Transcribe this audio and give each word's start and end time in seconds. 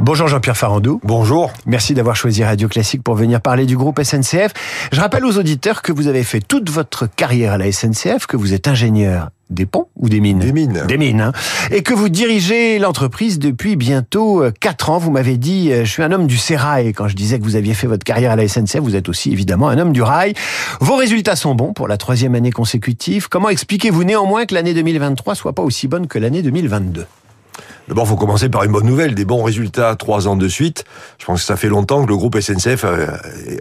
Bonjour 0.00 0.28
Jean-Pierre 0.28 0.56
Farandou. 0.56 1.00
Bonjour. 1.02 1.52
Merci 1.66 1.92
d'avoir 1.92 2.14
choisi 2.14 2.44
Radio 2.44 2.68
Classique 2.68 3.02
pour 3.02 3.16
venir 3.16 3.40
parler 3.40 3.66
du 3.66 3.76
groupe 3.76 4.00
SNCF. 4.00 4.52
Je 4.92 5.00
rappelle 5.00 5.24
aux 5.24 5.36
auditeurs 5.36 5.82
que 5.82 5.90
vous 5.90 6.06
avez 6.06 6.22
fait 6.22 6.40
toute 6.40 6.70
votre 6.70 7.06
carrière 7.06 7.52
à 7.52 7.58
la 7.58 7.70
SNCF, 7.70 8.26
que 8.26 8.36
vous 8.36 8.54
êtes 8.54 8.68
ingénieur 8.68 9.30
des 9.50 9.66
ponts 9.66 9.88
ou 9.96 10.08
des 10.08 10.20
mines? 10.20 10.38
Des 10.38 10.52
mines. 10.52 10.84
Des 10.86 10.98
mines. 10.98 11.20
Hein. 11.20 11.32
Et 11.72 11.82
que 11.82 11.94
vous 11.94 12.08
dirigez 12.08 12.78
l'entreprise 12.78 13.40
depuis 13.40 13.74
bientôt 13.76 14.44
4 14.60 14.90
ans. 14.90 14.98
Vous 14.98 15.10
m'avez 15.10 15.36
dit, 15.36 15.70
je 15.72 15.90
suis 15.90 16.02
un 16.02 16.12
homme 16.12 16.26
du 16.26 16.36
sérail. 16.36 16.92
Quand 16.92 17.08
je 17.08 17.16
disais 17.16 17.38
que 17.38 17.44
vous 17.44 17.56
aviez 17.56 17.74
fait 17.74 17.88
votre 17.88 18.04
carrière 18.04 18.30
à 18.30 18.36
la 18.36 18.46
SNCF, 18.46 18.78
vous 18.80 18.94
êtes 18.94 19.08
aussi 19.08 19.32
évidemment 19.32 19.68
un 19.68 19.78
homme 19.78 19.92
du 19.92 20.02
rail. 20.02 20.34
Vos 20.80 20.96
résultats 20.96 21.36
sont 21.36 21.54
bons 21.54 21.72
pour 21.72 21.88
la 21.88 21.96
troisième 21.96 22.34
année 22.36 22.52
consécutive. 22.52 23.28
Comment 23.28 23.48
expliquez-vous 23.48 24.04
néanmoins 24.04 24.46
que 24.46 24.54
l'année 24.54 24.74
2023 24.74 25.34
soit 25.34 25.54
pas 25.54 25.62
aussi 25.62 25.88
bonne 25.88 26.06
que 26.06 26.18
l'année 26.18 26.42
2022 26.42 27.06
D'abord, 27.88 28.04
il 28.04 28.08
faut 28.08 28.16
commencer 28.16 28.50
par 28.50 28.64
une 28.64 28.72
bonne 28.72 28.84
nouvelle, 28.84 29.14
des 29.14 29.24
bons 29.24 29.42
résultats 29.42 29.96
trois 29.96 30.28
ans 30.28 30.36
de 30.36 30.46
suite. 30.46 30.84
Je 31.18 31.24
pense 31.24 31.40
que 31.40 31.46
ça 31.46 31.56
fait 31.56 31.68
longtemps 31.68 32.04
que 32.04 32.08
le 32.10 32.18
groupe 32.18 32.38
SNCF 32.38 32.84
euh, 32.84 33.06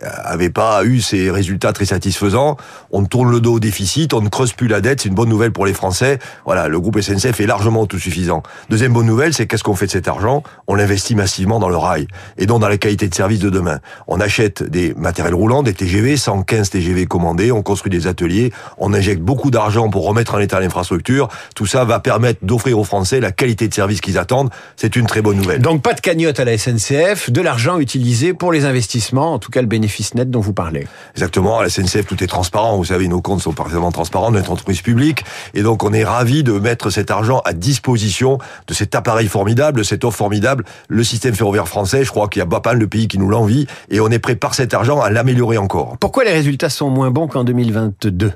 avait 0.01 0.49
pas 0.49 0.83
eu 0.83 0.99
ces 0.99 1.31
résultats 1.31 1.71
très 1.71 1.85
satisfaisants. 1.85 2.57
On 2.91 3.05
tourne 3.05 3.31
le 3.31 3.39
dos 3.39 3.53
au 3.53 3.59
déficit, 3.61 4.13
on 4.13 4.19
ne 4.19 4.27
creuse 4.27 4.51
plus 4.51 4.67
la 4.67 4.81
dette, 4.81 4.99
c'est 5.01 5.07
une 5.07 5.15
bonne 5.15 5.29
nouvelle 5.29 5.53
pour 5.53 5.65
les 5.65 5.73
Français. 5.73 6.19
Voilà, 6.43 6.67
le 6.67 6.77
groupe 6.77 6.99
SNCF 6.99 7.39
est 7.39 7.45
largement 7.45 7.83
autosuffisant. 7.83 8.43
Deuxième 8.69 8.91
bonne 8.91 9.05
nouvelle, 9.05 9.33
c'est 9.33 9.47
qu'est-ce 9.47 9.63
qu'on 9.63 9.75
fait 9.75 9.85
de 9.85 9.91
cet 9.91 10.09
argent? 10.09 10.43
On 10.67 10.75
l'investit 10.75 11.15
massivement 11.15 11.59
dans 11.59 11.69
le 11.69 11.77
rail 11.77 12.07
et 12.37 12.47
donc 12.47 12.59
dans 12.59 12.67
la 12.67 12.77
qualité 12.77 13.07
de 13.07 13.15
service 13.15 13.39
de 13.39 13.49
demain. 13.49 13.79
On 14.09 14.19
achète 14.19 14.61
des 14.61 14.93
matériels 14.95 15.35
roulants, 15.35 15.63
des 15.63 15.73
TGV, 15.73 16.17
115 16.17 16.71
TGV 16.71 17.05
commandés, 17.05 17.53
on 17.53 17.61
construit 17.61 17.91
des 17.91 18.07
ateliers, 18.07 18.51
on 18.77 18.93
injecte 18.93 19.21
beaucoup 19.21 19.51
d'argent 19.51 19.89
pour 19.89 20.05
remettre 20.05 20.35
en 20.35 20.39
état 20.39 20.59
l'infrastructure. 20.59 21.29
Tout 21.55 21.65
ça 21.65 21.85
va 21.85 22.01
permettre 22.01 22.39
d'offrir 22.41 22.77
aux 22.77 22.83
Français 22.83 23.21
la 23.21 23.31
qualité 23.31 23.69
de 23.69 23.73
service 23.73 24.01
qu'ils 24.01 24.16
attendent. 24.17 24.49
C'est 24.75 24.95
une 24.95 25.05
très 25.05 25.21
bonne 25.21 25.37
nouvelle. 25.37 25.61
Donc 25.61 25.81
pas 25.81 25.93
de 25.93 26.01
cagnotte 26.01 26.39
à 26.39 26.45
la 26.45 26.57
SNCF, 26.57 27.29
de 27.31 27.41
l'argent 27.41 27.79
utilisé 27.79 28.33
pour 28.33 28.51
les 28.51 28.65
investissements, 28.65 29.33
en 29.33 29.39
tout 29.39 29.51
cas 29.51 29.61
le 29.61 29.67
bénéfice 29.67 30.13
net 30.15 30.29
dont 30.29 30.39
vous 30.39 30.53
parlez. 30.53 30.87
Exactement, 31.15 31.59
à 31.59 31.63
la 31.63 31.69
SNCF 31.69 32.05
tout 32.05 32.23
est 32.23 32.27
transparent, 32.27 32.77
vous 32.77 32.85
savez 32.85 33.07
nos 33.07 33.21
comptes 33.21 33.41
sont 33.41 33.53
parfaitement 33.53 33.91
transparents, 33.91 34.31
notre 34.31 34.51
entreprise 34.51 34.81
publique, 34.81 35.23
et 35.53 35.63
donc 35.63 35.83
on 35.83 35.93
est 35.93 36.03
ravi 36.03 36.43
de 36.43 36.53
mettre 36.53 36.89
cet 36.89 37.11
argent 37.11 37.41
à 37.45 37.53
disposition 37.53 38.37
de 38.67 38.73
cet 38.73 38.95
appareil 38.95 39.27
formidable, 39.27 39.79
de 39.79 39.83
cette 39.83 40.03
offre 40.03 40.17
formidable, 40.17 40.63
le 40.87 41.03
système 41.03 41.35
ferroviaire 41.35 41.67
français, 41.67 42.03
je 42.03 42.11
crois 42.11 42.27
qu'il 42.27 42.39
y 42.39 42.43
a 42.43 42.45
pas 42.45 42.61
mal 42.63 42.79
de 42.79 42.85
pays 42.85 43.07
qui 43.07 43.17
nous 43.17 43.29
l'envient, 43.29 43.65
et 43.89 43.99
on 43.99 44.09
est 44.09 44.19
prêt 44.19 44.35
par 44.35 44.55
cet 44.55 44.73
argent 44.73 45.01
à 45.01 45.09
l'améliorer 45.09 45.57
encore. 45.57 45.97
Pourquoi 45.99 46.23
les 46.23 46.31
résultats 46.31 46.69
sont 46.69 46.89
moins 46.89 47.11
bons 47.11 47.27
qu'en 47.27 47.43
2022 47.43 48.33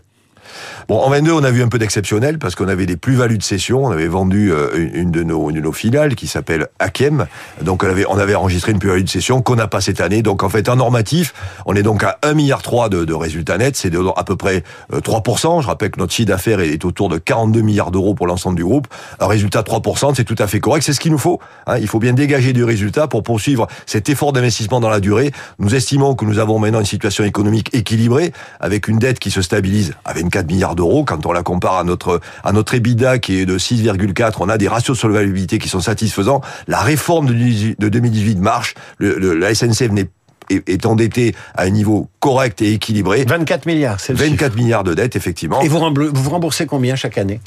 En 0.92 1.10
22, 1.10 1.32
on 1.32 1.44
a 1.46 1.52
vu 1.52 1.64
un 1.64 1.70
peu 1.70 1.80
d'exceptionnel 1.80 2.38
parce 2.38 2.54
qu'on 2.54 2.68
avait 2.68 2.86
des 2.86 2.98
plus-values 2.98 3.38
de 3.38 3.44
cession. 3.44 3.86
On 3.86 3.92
avait 3.92 4.10
vendu 4.10 4.52
euh, 4.52 4.90
une 4.94 5.10
de 5.10 5.24
nos, 5.24 5.50
une 5.50 5.56
de 5.56 5.62
nos 5.62 5.72
filiales 5.72 6.16
qui 6.16 6.28
s'appelle 6.28 6.68
Akiem. 6.80 7.28
Donc, 7.62 7.84
on 7.84 8.18
avait, 8.18 8.36
enregistré 8.36 8.74
une 8.74 8.80
plus-value 8.80 9.04
de 9.04 9.10
cession 9.10 9.42
qu'on 9.42 9.56
n'a 9.56 9.70
pas 9.70 9.80
cette 9.80 10.02
année. 10.02 10.22
Donc, 10.22 10.44
en 10.44 10.50
fait, 10.50 10.68
en 10.68 10.76
normatif, 10.76 11.34
on 11.66 11.76
est 11.76 11.82
donc 11.82 12.04
à 12.04 12.20
1,3 12.24 12.36
milliard 12.36 12.90
de, 12.90 13.06
de 13.06 13.14
résultats 13.14 13.58
nets. 13.58 13.78
C'est 13.78 13.94
à 14.18 14.24
peu 14.26 14.36
près 14.36 14.64
3%. 14.92 15.60
Euh, 15.60 15.62
Je 15.62 15.68
rappelle 15.68 15.92
que 15.92 16.00
notre 16.00 16.12
chiffre 16.12 16.28
d'affaires 16.28 16.60
est 16.60 16.84
autour 16.84 17.08
de 17.08 17.18
42 17.18 17.62
milliards 17.62 17.92
d'euros 17.92 18.14
pour 18.14 18.28
l'ensemble 18.28 18.58
du 18.58 18.66
groupe. 18.66 18.88
Un 19.22 19.28
résultat 19.28 19.62
de 19.62 19.70
3%, 19.70 20.14
c'est 20.14 20.26
tout 20.26 20.36
à 20.40 20.48
fait 20.48 20.60
correct. 20.60 20.84
C'est 20.84 20.94
ce 20.94 21.00
qu'il 21.00 21.14
nous 21.14 21.18
faut. 21.18 21.40
Hein. 21.68 21.78
Il 21.80 21.88
faut 21.88 22.00
bien 22.00 22.12
dégager 22.12 22.52
du 22.52 22.66
résultat 22.66 23.08
pour 23.08 23.24
poursuivre 23.24 23.68
cet 23.86 24.10
effort 24.10 24.34
d'investissement 24.34 24.82
dans 24.82 24.90
la 24.90 25.00
durée. 25.00 25.32
Nous 25.58 25.74
estimons 25.74 26.16
que 26.16 26.26
nous 26.26 26.38
avons 26.38 26.60
maintenant 26.60 26.82
une 26.82 26.86
situation 26.86 27.24
économique 27.24 27.74
équilibrée 27.74 28.34
avec 28.60 28.90
une 28.90 29.00
dette 29.00 29.20
qui 29.20 29.32
se 29.32 29.42
stabilise 29.42 29.94
à 30.04 30.12
24 30.12 30.48
milliards 30.48 30.76
d'euros. 30.76 30.81
Quand 31.06 31.26
on 31.26 31.32
la 31.32 31.44
compare 31.44 31.78
à 31.78 31.84
notre, 31.84 32.20
à 32.44 32.52
notre 32.52 32.76
EBITDA 32.76 33.20
qui 33.20 33.40
est 33.40 33.46
de 33.46 33.58
6,4, 33.58 34.36
on 34.40 34.50
a 34.50 34.58
des 34.58 34.68
ratios 34.68 34.98
de 34.98 35.02
solvabilité 35.02 35.60
qui 35.60 35.70
sont 35.70 35.80
satisfaisants. 35.82 36.42
La 36.68 36.80
réforme 36.80 37.28
de 37.28 37.90
2018 37.90 38.40
marche. 38.40 38.76
Le, 38.98 39.34
la 39.34 39.54
SNCF 39.54 39.92
n'est 39.92 40.10
est 40.50 40.86
endetté 40.86 41.34
à 41.56 41.64
un 41.64 41.70
niveau 41.70 42.10
correct 42.20 42.62
et 42.62 42.74
équilibré. 42.74 43.24
24 43.26 43.66
milliards, 43.66 44.02
c'est 44.02 44.12
le 44.12 44.20
24 44.20 44.52
chiffre. 44.52 44.58
milliards 44.58 44.84
de 44.84 44.94
dettes, 44.94 45.16
effectivement. 45.16 45.62
Et 45.62 45.70
vous 45.70 45.80
remboursez 45.80 46.66
combien 46.66 46.96
chaque 46.96 47.18
année? 47.18 47.40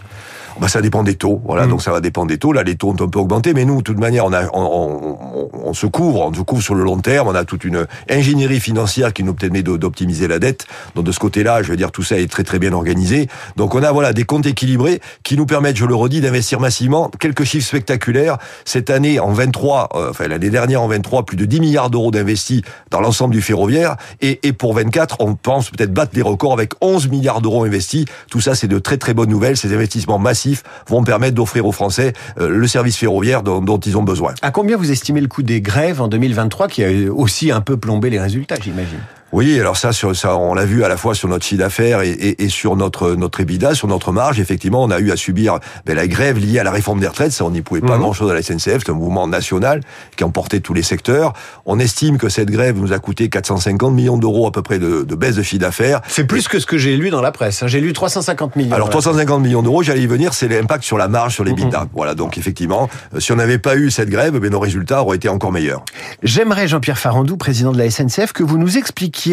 Bah, 0.61 0.69
ça 0.69 0.81
dépend 0.81 1.03
des 1.03 1.15
taux, 1.15 1.41
voilà. 1.45 1.67
Mm. 1.67 1.71
Donc 1.71 1.83
ça 1.83 1.91
va 1.91 2.01
dépendre 2.01 2.29
des 2.29 2.39
taux. 2.39 2.53
Là, 2.53 2.63
les 2.63 2.77
taux 2.77 2.91
ont 2.91 3.05
un 3.05 3.09
peu 3.09 3.19
augmenté, 3.19 3.55
mais 3.55 3.65
nous, 3.65 3.79
de 3.79 3.83
toute 3.83 3.99
manière, 3.99 4.25
on, 4.27 4.33
a, 4.33 4.45
on, 4.53 5.19
on, 5.35 5.49
on, 5.65 5.75
se 5.75 5.87
couvre, 5.87 6.21
on 6.21 6.33
se 6.33 6.41
couvre 6.43 6.63
sur 6.63 6.75
le 6.75 6.85
long 6.85 6.99
terme. 6.99 7.29
On 7.29 7.35
a 7.35 7.45
toute 7.45 7.65
une 7.65 7.87
ingénierie 8.09 8.61
financière 8.61 9.13
qui 9.13 9.25
nous 9.25 9.35
permet 9.35 9.63
d'optimiser 9.63 10.29
la 10.29 10.39
dette. 10.39 10.67
Donc 10.95 11.05
de 11.05 11.13
ce 11.13 11.19
côté-là, 11.19 11.63
je 11.63 11.71
veux 11.71 11.77
dire, 11.77 11.91
tout 11.91 12.03
ça 12.03 12.19
est 12.19 12.31
très 12.31 12.45
très 12.45 12.59
bien 12.59 12.73
organisé. 12.73 13.29
Donc 13.57 13.75
on 13.75 13.83
a 13.83 13.91
voilà 13.91 14.13
des 14.13 14.25
comptes 14.25 14.47
équilibrés 14.47 15.01
qui 15.23 15.37
nous 15.37 15.47
permettent, 15.47 15.77
je 15.77 15.87
le 15.87 15.95
redis, 15.95 16.21
d'investir 16.21 16.61
massivement. 16.61 17.11
Quelques 17.19 17.45
chiffres 17.45 17.67
spectaculaires 17.67 18.39
cette 18.65 18.91
année 18.91 19.19
en 19.19 19.33
23, 19.33 19.89
euh, 19.95 20.11
enfin 20.11 20.29
l'année 20.29 20.51
dernière 20.51 20.83
en 20.83 20.89
23, 20.89 21.25
plus 21.25 21.37
de 21.37 21.47
10 21.47 21.61
milliards 21.61 21.91
d'euros 21.91 22.13
d'investis 22.13 22.63
dans 22.91 23.01
l'ensemble 23.01 23.35
du 23.35 23.43
ferroviaire. 23.43 23.97
Et, 24.21 24.47
et 24.47 24.53
pour 24.53 24.75
24, 24.75 25.17
on 25.19 25.35
pense 25.35 25.71
peut-être 25.71 25.93
battre 25.93 26.13
les 26.15 26.23
records 26.23 26.53
avec 26.53 26.73
11 26.81 27.09
milliards 27.09 27.41
d'euros 27.41 27.65
investis. 27.65 28.05
Tout 28.31 28.41
ça, 28.41 28.55
c'est 28.55 28.69
de 28.69 28.79
très 28.79 28.99
très 28.99 29.15
bonnes 29.15 29.31
nouvelles. 29.31 29.57
Ces 29.57 29.73
investissements 29.73 30.19
massifs 30.19 30.44
vont 30.88 31.03
permettre 31.05 31.34
d'offrir 31.34 31.66
aux 31.66 31.72
Français 31.72 32.12
euh, 32.38 32.49
le 32.49 32.66
service 32.66 32.97
ferroviaire 32.97 33.43
dont, 33.43 33.60
dont, 33.60 33.78
ils 33.78 33.97
ont 33.97 34.03
besoin. 34.03 34.34
À 34.43 34.50
combien 34.50 34.77
vous 34.77 34.91
estimez 34.91 35.21
le 35.21 35.28
coût 35.28 35.43
des 35.43 35.60
grèves 35.60 36.00
en 36.00 36.09
2023 36.09 36.69
qui 36.69 36.84
a 36.84 36.88
aussi 37.12 37.50
un 37.50 37.60
peu 37.60 37.77
plombé 37.77 38.10
les 38.10 38.21
résultats, 38.21 38.56
j'imagine? 38.60 39.00
Oui, 39.34 39.59
alors 39.61 39.77
ça, 39.77 39.93
sur, 39.93 40.15
ça 40.17 40.37
on 40.37 40.55
l'a 40.55 40.65
vu 40.65 40.84
à 40.84 40.89
la 40.89 40.97
fois 40.97 41.15
sur 41.15 41.28
notre 41.28 41.45
chiffre 41.45 41.59
d'affaires 41.61 42.00
et, 42.03 42.11
et, 42.11 42.45
et, 42.45 42.49
sur 42.49 42.77
notre 42.77 43.15
notre 43.15 43.41
EBITDA, 43.41 43.75
sur 43.75 43.89
notre 43.89 44.12
marge. 44.12 44.39
Effectivement, 44.41 44.83
on 44.83 44.91
a 44.91 44.99
eu 45.00 45.11
à 45.11 45.17
subir 45.17 45.59
ben, 45.87 45.95
la 45.97 46.06
grève 46.06 46.39
liée 46.39 46.59
à 46.59 46.65
la 46.65 46.71
réforme 46.71 47.00
des 47.00 47.09
retraites. 47.09 47.33
Ça, 47.33 47.44
on 47.44 47.50
n'y 47.50 47.61
pouvait 47.62 47.81
pas 47.81 47.94
Mhm. 47.97 48.00
grand-chose 48.03 48.31
à 48.31 48.34
la 48.34 48.43
SNCF. 48.43 48.83
C'est 48.84 48.91
un 48.91 48.94
mouvement 48.94 49.27
national 49.27 49.81
qui 50.17 50.25
emportait 50.25 50.61
tous 50.61 50.75
les 50.75 50.83
secteurs. 50.83 51.33
On 51.67 51.78
estime 51.78 52.17
que 52.19 52.28
cette 52.28 52.50
grève 52.50 52.78
nous 52.78 52.93
a 52.93 52.99
coûté 52.99 53.28
450 53.28 53.93
millions 53.94 54.19
d'euros 54.19 54.47
à 54.47 54.53
peu 54.53 54.62
près 54.62 54.78
de, 54.78 55.03
de 55.03 55.15
baisse 55.15 55.34
de 55.37 55.43
chiffre 55.43 55.61
d'affaires. 55.62 56.00
C'est 56.09 56.25
plus 56.25 56.49
que 56.49 56.59
ce 56.61 56.67
que 56.67 56.78
j'ai 56.78 56.97
lu 56.97 57.11
dans 57.11 57.21
la 57.23 57.33
presse. 57.33 57.62
hein. 57.62 57.67
J'ai 57.67 57.81
lu 57.81 57.93
350 57.93 58.56
millions. 58.56 58.73
Alors 58.75 58.87
Voilà. 58.89 59.00
350 59.00 59.43
millions 59.43 59.62
d'euros, 59.62 59.83
j'allais 59.83 60.03
y 60.03 60.06
venir, 60.06 60.33
c'est 60.34 60.49
l'impact 60.49 60.84
sur 60.84 60.97
la 60.99 61.09
marge, 61.09 61.34
sur 61.34 61.44
les 61.44 61.53
bidas. 61.53 61.87
Voilà, 61.94 62.15
donc 62.15 62.39
effectivement, 62.39 62.89
euh, 63.15 63.21
si 63.21 63.33
on 63.33 63.37
n'avait 63.37 63.59
pas 63.59 63.77
eu 63.77 63.91
cette 63.91 64.11
grève, 64.11 64.39
ben, 64.39 64.50
nos 64.50 64.61
résultats 64.61 65.03
auraient 65.03 65.17
été 65.17 65.28
encore 65.28 65.50
meilleurs. 65.53 65.84
J'aimerais, 66.23 66.69
Jean-Pierre 66.69 66.99
Farandou, 66.99 67.37
président 67.37 67.73
de 67.73 67.78
la 67.78 67.91
SNCF, 67.91 68.33
que 68.33 68.43
vous 68.43 68.59
nous 68.59 68.78
expliquiez, 68.78 69.24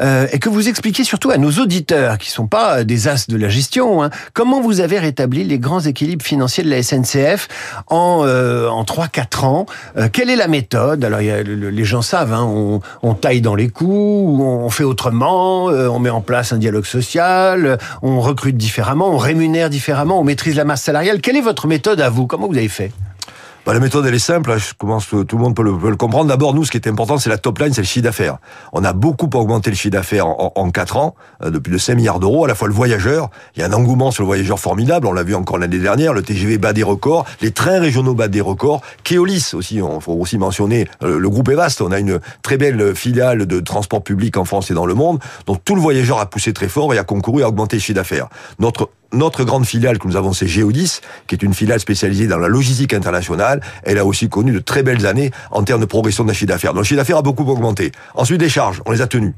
euh, 0.00 0.26
et 0.32 0.38
que 0.38 0.48
vous 0.48 0.68
expliquiez 0.68 1.04
surtout 1.04 1.30
à 1.30 1.36
nos 1.38 1.50
auditeurs, 1.52 2.18
qui 2.18 2.30
sont 2.30 2.46
pas 2.46 2.84
des 2.84 3.08
as 3.08 3.28
de 3.28 3.36
la 3.36 3.48
gestion, 3.48 4.02
hein, 4.02 4.10
comment 4.34 4.60
vous 4.60 4.80
avez 4.80 4.98
rétabli 4.98 5.44
les 5.44 5.58
grands 5.58 5.80
équilibres 5.80 6.24
financiers 6.24 6.64
de 6.64 6.70
la 6.70 6.82
SNCF 6.82 7.48
en, 7.88 8.22
euh, 8.24 8.68
en 8.68 8.84
3-4 8.84 9.44
ans. 9.44 9.66
Euh, 9.96 10.08
quelle 10.12 10.30
est 10.30 10.36
la 10.36 10.48
méthode? 10.48 11.04
Alors, 11.04 11.20
y 11.20 11.30
a, 11.30 11.42
le- 11.42 11.54
le- 11.54 11.70
les 11.70 11.84
gens 11.84 12.02
savent, 12.02 12.32
hein, 12.32 12.44
on, 12.48 12.80
on 13.02 13.14
taille 13.14 13.40
dans 13.40 13.54
les 13.54 13.68
coûts, 13.68 14.38
on 14.42 14.70
fait 14.70 14.84
autrement, 14.84 15.70
euh, 15.70 15.88
on 15.88 15.98
met 15.98 16.10
en 16.10 16.20
place 16.20 16.52
un 16.52 16.58
dialogue 16.58 16.86
social, 16.86 17.66
euh, 17.66 17.76
on 18.02 18.20
recrute 18.20 18.56
différemment, 18.56 19.08
on 19.10 19.18
rémunère 19.18 19.70
différemment, 19.70 20.20
on 20.20 20.24
maîtrise 20.24 20.56
la 20.56 20.64
masse 20.64 20.82
salariale. 20.82 21.20
Quelle 21.20 21.36
est 21.36 21.40
votre 21.40 21.66
méthode 21.66 22.00
à 22.00 22.08
vous? 22.10 22.26
Comment 22.26 22.46
vous 22.48 22.56
avez 22.56 22.68
fait? 22.68 22.92
Bah, 23.66 23.74
la 23.74 23.80
méthode, 23.80 24.06
elle 24.06 24.14
est 24.14 24.18
simple. 24.18 24.50
hein, 24.50 24.56
Je 24.56 24.72
commence, 24.78 25.08
tout 25.08 25.36
le 25.36 25.42
monde 25.42 25.54
peut 25.54 25.62
le, 25.62 25.76
peut 25.76 25.90
le 25.90 25.96
comprendre. 25.96 26.28
D'abord, 26.28 26.54
nous, 26.54 26.64
ce 26.64 26.70
qui 26.70 26.78
est 26.78 26.88
important, 26.88 27.18
c'est 27.18 27.28
la 27.28 27.36
top 27.36 27.58
line, 27.58 27.72
c'est 27.74 27.82
le 27.82 27.86
chiffre 27.86 28.04
d'affaires. 28.04 28.38
On 28.72 28.82
a 28.82 28.94
beaucoup 28.94 29.28
augmenté 29.34 29.68
le 29.68 29.76
chiffre 29.76 29.92
d'affaires 29.92 30.26
en, 30.26 30.52
en, 30.56 30.60
en 30.62 30.70
4 30.70 30.96
ans, 30.96 31.14
euh, 31.42 31.50
de 31.50 31.58
plus 31.58 31.72
de 31.72 31.78
5 31.78 31.94
milliards 31.96 32.18
d'euros. 32.18 32.46
À 32.46 32.48
la 32.48 32.54
fois 32.54 32.66
le 32.66 32.72
voyageur, 32.72 33.28
il 33.56 33.60
y 33.60 33.62
a 33.62 33.66
un 33.66 33.72
engouement 33.74 34.10
sur 34.10 34.22
le 34.22 34.26
voyageur 34.26 34.58
formidable. 34.58 35.06
On 35.06 35.12
l'a 35.12 35.22
vu 35.22 35.34
encore 35.34 35.58
l'année 35.58 35.78
dernière. 35.78 36.14
Le 36.14 36.22
TGV 36.22 36.56
bat 36.56 36.72
des 36.72 36.82
records, 36.82 37.26
les 37.42 37.50
trains 37.50 37.78
régionaux 37.78 38.14
battent 38.14 38.30
des 38.30 38.40
records. 38.40 38.80
Keolis 39.04 39.50
aussi, 39.52 39.76
il 39.76 39.82
faut 40.00 40.14
aussi 40.14 40.38
mentionner. 40.38 40.88
euh, 41.02 41.18
le 41.18 41.28
groupe 41.28 41.50
est 41.50 41.54
vaste. 41.54 41.82
On 41.82 41.92
a 41.92 41.98
une 41.98 42.20
très 42.42 42.56
belle 42.56 42.94
filiale 42.94 43.44
de 43.46 43.60
transport 43.60 44.02
public 44.02 44.38
en 44.38 44.46
France 44.46 44.70
et 44.70 44.74
dans 44.74 44.86
le 44.86 44.94
monde. 44.94 45.18
Donc 45.46 45.62
tout 45.64 45.74
le 45.74 45.80
voyageur 45.82 46.20
a 46.20 46.26
poussé 46.26 46.54
très 46.54 46.68
fort 46.68 46.94
et 46.94 46.98
a 46.98 47.04
concouru 47.04 47.42
à 47.42 47.48
augmenter 47.48 47.76
le 47.76 47.80
chiffre 47.82 47.96
d'affaires. 47.96 48.28
Notre 48.58 48.88
notre 49.12 49.44
grande 49.44 49.64
filiale 49.64 49.98
que 49.98 50.06
nous 50.06 50.16
avons, 50.16 50.32
c'est 50.32 50.46
Geodis, 50.46 51.00
qui 51.26 51.34
est 51.34 51.42
une 51.42 51.54
filiale 51.54 51.80
spécialisée 51.80 52.26
dans 52.26 52.38
la 52.38 52.48
logistique 52.48 52.92
internationale. 52.94 53.60
Elle 53.82 53.98
a 53.98 54.04
aussi 54.04 54.28
connu 54.28 54.52
de 54.52 54.58
très 54.58 54.82
belles 54.82 55.06
années 55.06 55.30
en 55.50 55.62
termes 55.62 55.80
de 55.80 55.86
progression 55.86 56.24
de 56.24 56.32
chiffre 56.32 56.46
d'affaires. 56.46 56.72
Donc 56.72 56.82
le 56.82 56.84
chiffre 56.84 57.00
d'affaires 57.00 57.18
a 57.18 57.22
beaucoup 57.22 57.48
augmenté. 57.48 57.92
Ensuite, 58.14 58.40
les 58.40 58.48
charges, 58.48 58.82
on 58.86 58.92
les 58.92 59.00
a 59.00 59.06
tenues. 59.06 59.34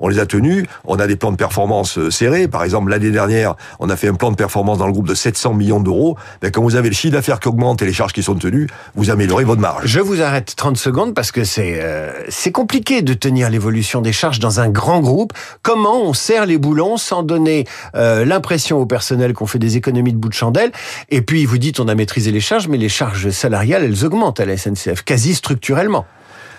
On 0.00 0.08
les 0.08 0.18
a 0.18 0.26
tenus, 0.26 0.66
on 0.84 0.98
a 0.98 1.06
des 1.06 1.16
plans 1.16 1.32
de 1.32 1.36
performance 1.36 1.98
euh, 1.98 2.10
serrés. 2.10 2.48
Par 2.48 2.64
exemple, 2.64 2.90
l'année 2.90 3.10
dernière, 3.10 3.54
on 3.80 3.88
a 3.90 3.96
fait 3.96 4.08
un 4.08 4.14
plan 4.14 4.30
de 4.30 4.36
performance 4.36 4.78
dans 4.78 4.86
le 4.86 4.92
groupe 4.92 5.08
de 5.08 5.14
700 5.14 5.54
millions 5.54 5.80
d'euros. 5.80 6.16
Mais 6.42 6.50
quand 6.50 6.62
vous 6.62 6.76
avez 6.76 6.88
le 6.88 6.94
chiffre 6.94 7.12
d'affaires 7.12 7.40
qui 7.40 7.48
augmente 7.48 7.82
et 7.82 7.86
les 7.86 7.92
charges 7.92 8.12
qui 8.12 8.22
sont 8.22 8.34
tenues, 8.34 8.68
vous 8.94 9.10
améliorez 9.10 9.44
votre 9.44 9.60
marge. 9.60 9.82
Je 9.86 10.00
vous 10.00 10.20
arrête 10.22 10.54
30 10.56 10.76
secondes 10.76 11.14
parce 11.14 11.32
que 11.32 11.44
c'est 11.44 11.78
euh, 11.80 12.12
c'est 12.28 12.52
compliqué 12.52 13.02
de 13.02 13.14
tenir 13.14 13.50
l'évolution 13.50 14.00
des 14.00 14.12
charges 14.12 14.38
dans 14.38 14.60
un 14.60 14.68
grand 14.68 15.00
groupe. 15.00 15.32
Comment 15.62 16.02
on 16.02 16.12
serre 16.12 16.46
les 16.46 16.58
boulons 16.58 16.96
sans 16.96 17.22
donner 17.22 17.66
euh, 17.94 18.24
l'impression 18.24 18.78
au 18.78 18.86
personnel 18.86 19.32
qu'on 19.32 19.46
fait 19.46 19.58
des 19.58 19.76
économies 19.76 20.12
de 20.12 20.18
bout 20.18 20.28
de 20.28 20.34
chandelle? 20.34 20.72
Et 21.10 21.22
puis 21.22 21.44
vous 21.46 21.58
dites 21.58 21.80
on 21.80 21.88
a 21.88 21.94
maîtrisé 21.94 22.32
les 22.32 22.40
charges, 22.40 22.68
mais 22.68 22.78
les 22.78 22.88
charges 22.88 23.30
salariales 23.30 23.84
elles 23.84 24.04
augmentent 24.04 24.40
à 24.40 24.44
la 24.44 24.56
SNCF 24.56 25.02
quasi 25.04 25.34
structurellement. 25.34 26.06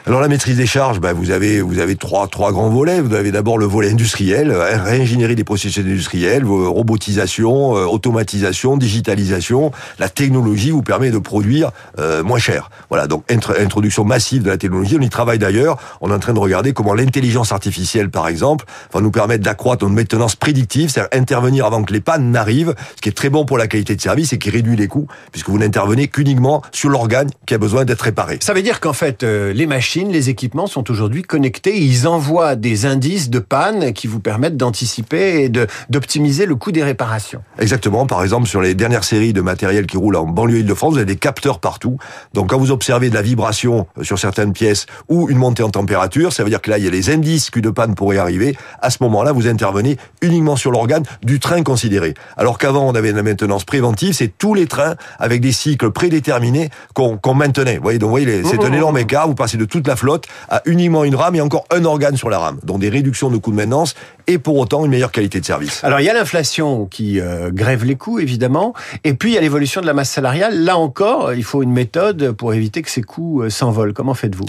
Alors 0.08 0.22
la 0.22 0.30
maîtrise 0.30 0.56
des 0.56 0.66
charges, 0.66 1.02
bah, 1.02 1.12
vous 1.12 1.32
avez 1.32 1.60
vous 1.60 1.80
avez 1.80 1.98
trois 1.98 2.30
trois 2.30 2.54
grands 2.54 2.70
volets. 2.70 3.02
Vous 3.02 3.14
avez 3.14 3.30
d'abord 3.30 3.58
le 3.58 3.66
volet 3.66 3.92
industriel, 3.92 4.52
euh, 4.52 4.82
réingénierie 4.82 5.36
des 5.36 5.44
processus 5.44 5.84
industriels, 5.84 6.46
robotisation, 6.46 7.76
euh, 7.76 7.84
automatisation, 7.84 8.78
digitalisation. 8.78 9.74
La 10.00 10.08
technologie 10.08 10.72
vous 10.72 10.82
permet 10.82 11.12
de 11.12 11.18
produire 11.18 11.72
euh, 12.00 12.24
moins 12.24 12.40
cher. 12.40 12.70
Voilà, 12.88 13.08
donc 13.08 13.26
introduction 13.30 14.06
massive 14.06 14.44
de 14.44 14.50
la 14.50 14.58
technologie. 14.58 14.96
On 14.98 15.04
y 15.04 15.10
travaille 15.10 15.40
d'ailleurs. 15.40 15.76
On 16.00 16.10
est 16.10 16.14
en 16.14 16.20
train 16.20 16.32
de 16.32 16.40
regarder 16.40 16.72
comment 16.72 16.94
l'intelligence 16.94 17.52
artificielle, 17.52 18.10
par 18.10 18.30
exemple, 18.30 18.64
va 18.94 19.02
nous 19.02 19.12
permettre 19.12 19.44
d'accroître 19.44 19.84
notre 19.84 19.96
maintenance 19.96 20.38
prédictive, 20.38 20.90
c'est-à-dire 20.90 21.20
intervenir 21.20 21.66
avant 21.66 21.84
que 21.84 21.92
les 21.92 22.00
pannes 22.00 22.32
n'arrivent, 22.32 22.76
ce 22.96 23.02
qui 23.02 23.10
est 23.10 23.18
très 23.18 23.30
bon 23.30 23.44
pour 23.44 23.58
la 23.58 23.68
qualité 23.68 23.94
de 23.98 24.02
service 24.02 24.32
et 24.32 24.38
qui 24.38 24.52
réduit 24.52 24.78
les 24.78 24.88
coûts, 24.88 25.08
puisque 25.34 25.50
vous 25.50 25.60
n'intervenez 25.60 26.08
qu'uniquement 26.08 26.62
sur 26.72 26.90
l'organe 26.90 27.30
qui 27.46 27.54
a 27.54 27.58
besoin 27.58 27.84
d'être 27.84 28.04
réparé. 28.04 28.38
Ça 28.42 28.54
veut 28.54 28.62
dire 28.62 28.80
qu'en 28.80 28.94
fait, 28.94 29.24
les 29.24 29.66
machines 29.66 29.97
les 30.06 30.30
équipements 30.30 30.68
sont 30.68 30.90
aujourd'hui 30.92 31.24
connectés. 31.24 31.78
Ils 31.80 32.08
envoient 32.08 32.56
des 32.56 32.86
indices 32.86 33.30
de 33.30 33.40
panne 33.40 33.94
qui 33.94 34.08
vous 34.08 34.20
permettent 34.20 34.58
d'anticiper 34.58 35.44
et 35.44 35.50
d'optimiser 35.90 36.46
le 36.46 36.56
coût 36.56 36.72
des 36.72 36.84
réparations. 36.84 37.42
Exactement. 37.60 38.06
Par 38.06 38.24
exemple, 38.24 38.48
sur 38.48 38.62
les 38.62 38.76
dernières 38.76 39.04
séries 39.04 39.34
de 39.34 39.42
matériel 39.42 39.88
qui 39.88 39.98
roulent 39.98 40.16
en 40.16 40.26
banlieue 40.26 40.60
Île-de-France, 40.60 40.94
vous 40.94 40.98
avez 40.98 41.06
des 41.06 41.16
capteurs 41.16 41.60
partout. 41.60 41.98
Donc, 42.34 42.52
quand 42.52 42.58
vous 42.58 42.72
observez 42.72 43.10
de 43.10 43.16
la 43.16 43.22
vibration 43.22 43.88
sur 44.02 44.20
certaines 44.20 44.54
pièces 44.54 44.86
ou 45.10 45.30
une 45.30 45.38
montée 45.38 45.64
en 45.64 45.70
température, 45.70 46.32
ça 46.32 46.44
veut 46.44 46.50
dire 46.50 46.62
que 46.62 46.70
là, 46.70 46.78
il 46.78 46.86
y 46.86 46.88
a 46.88 46.92
les 46.92 47.10
indices 47.10 47.50
qu'une 47.50 47.72
panne 47.74 47.96
pourrait 47.96 48.18
arriver. 48.18 48.56
À 48.82 48.90
ce 48.90 48.98
moment-là, 49.02 49.32
vous 49.32 49.48
intervenez 49.48 49.98
uniquement 50.22 50.56
sur 50.56 50.72
l'organe 50.72 51.04
du 51.24 51.40
train 51.40 51.64
considéré. 51.64 52.14
Alors 52.38 52.58
qu'avant, 52.58 52.88
on 52.88 52.94
avait 52.94 53.12
la 53.12 53.24
maintenance 53.24 53.64
préventive, 53.64 54.14
c'est 54.14 54.38
tous 54.38 54.54
les 54.54 54.68
trains 54.68 54.96
avec 55.20 55.42
des 55.42 55.52
cycles 55.52 55.92
prédéterminés 55.92 56.70
qu'on 56.94 57.34
maintenait. 57.34 57.78
Vous 57.78 57.84
voyez, 57.84 58.00
donc, 58.00 58.10
vous 58.10 58.12
voyez, 58.12 58.44
c'est 58.44 58.64
un 58.64 58.74
énorme 58.74 58.98
écart. 58.98 59.28
Vous 59.28 59.36
passez 59.36 59.58
de 59.58 59.66
toute 59.66 59.87
la 59.88 59.96
flotte 59.96 60.26
a 60.50 60.62
uniquement 60.66 61.04
une 61.04 61.16
rame 61.16 61.36
et 61.36 61.42
encore 61.42 61.66
un 61.72 61.86
organe 61.86 62.18
sur 62.18 62.30
la 62.30 62.40
rame. 62.40 62.60
Donc 62.64 62.80
des 62.80 62.90
réductions 62.90 63.30
de 63.30 63.38
coûts 63.38 63.52
de 63.52 63.56
maintenance 63.56 63.96
et 64.28 64.38
pour 64.38 64.58
autant 64.58 64.86
une 64.86 64.92
meilleure 64.92 65.12
qualité 65.12 65.40
de 65.40 65.46
service. 65.46 65.84
Alors 65.84 66.00
il 66.00 66.06
y 66.06 66.10
a 66.10 66.14
l'inflation 66.14 66.86
qui 66.86 67.20
euh, 67.20 67.50
grève 67.52 67.84
les 67.84 67.96
coûts 67.96 68.20
évidemment 68.20 68.74
et 69.04 69.14
puis 69.14 69.32
il 69.32 69.36
y 69.36 69.38
a 69.38 69.42
l'évolution 69.42 69.82
de 69.82 69.86
la 69.86 69.94
masse 69.94 70.10
salariale. 70.10 70.64
Là 70.64 70.78
encore, 70.78 71.34
il 71.34 71.44
faut 71.44 71.64
une 71.64 71.74
méthode 71.74 72.32
pour 72.32 72.54
éviter 72.54 72.82
que 72.82 72.90
ces 72.90 73.02
coûts 73.02 73.42
euh, 73.42 73.50
s'envolent. 73.50 73.94
Comment 73.94 74.14
faites-vous? 74.14 74.46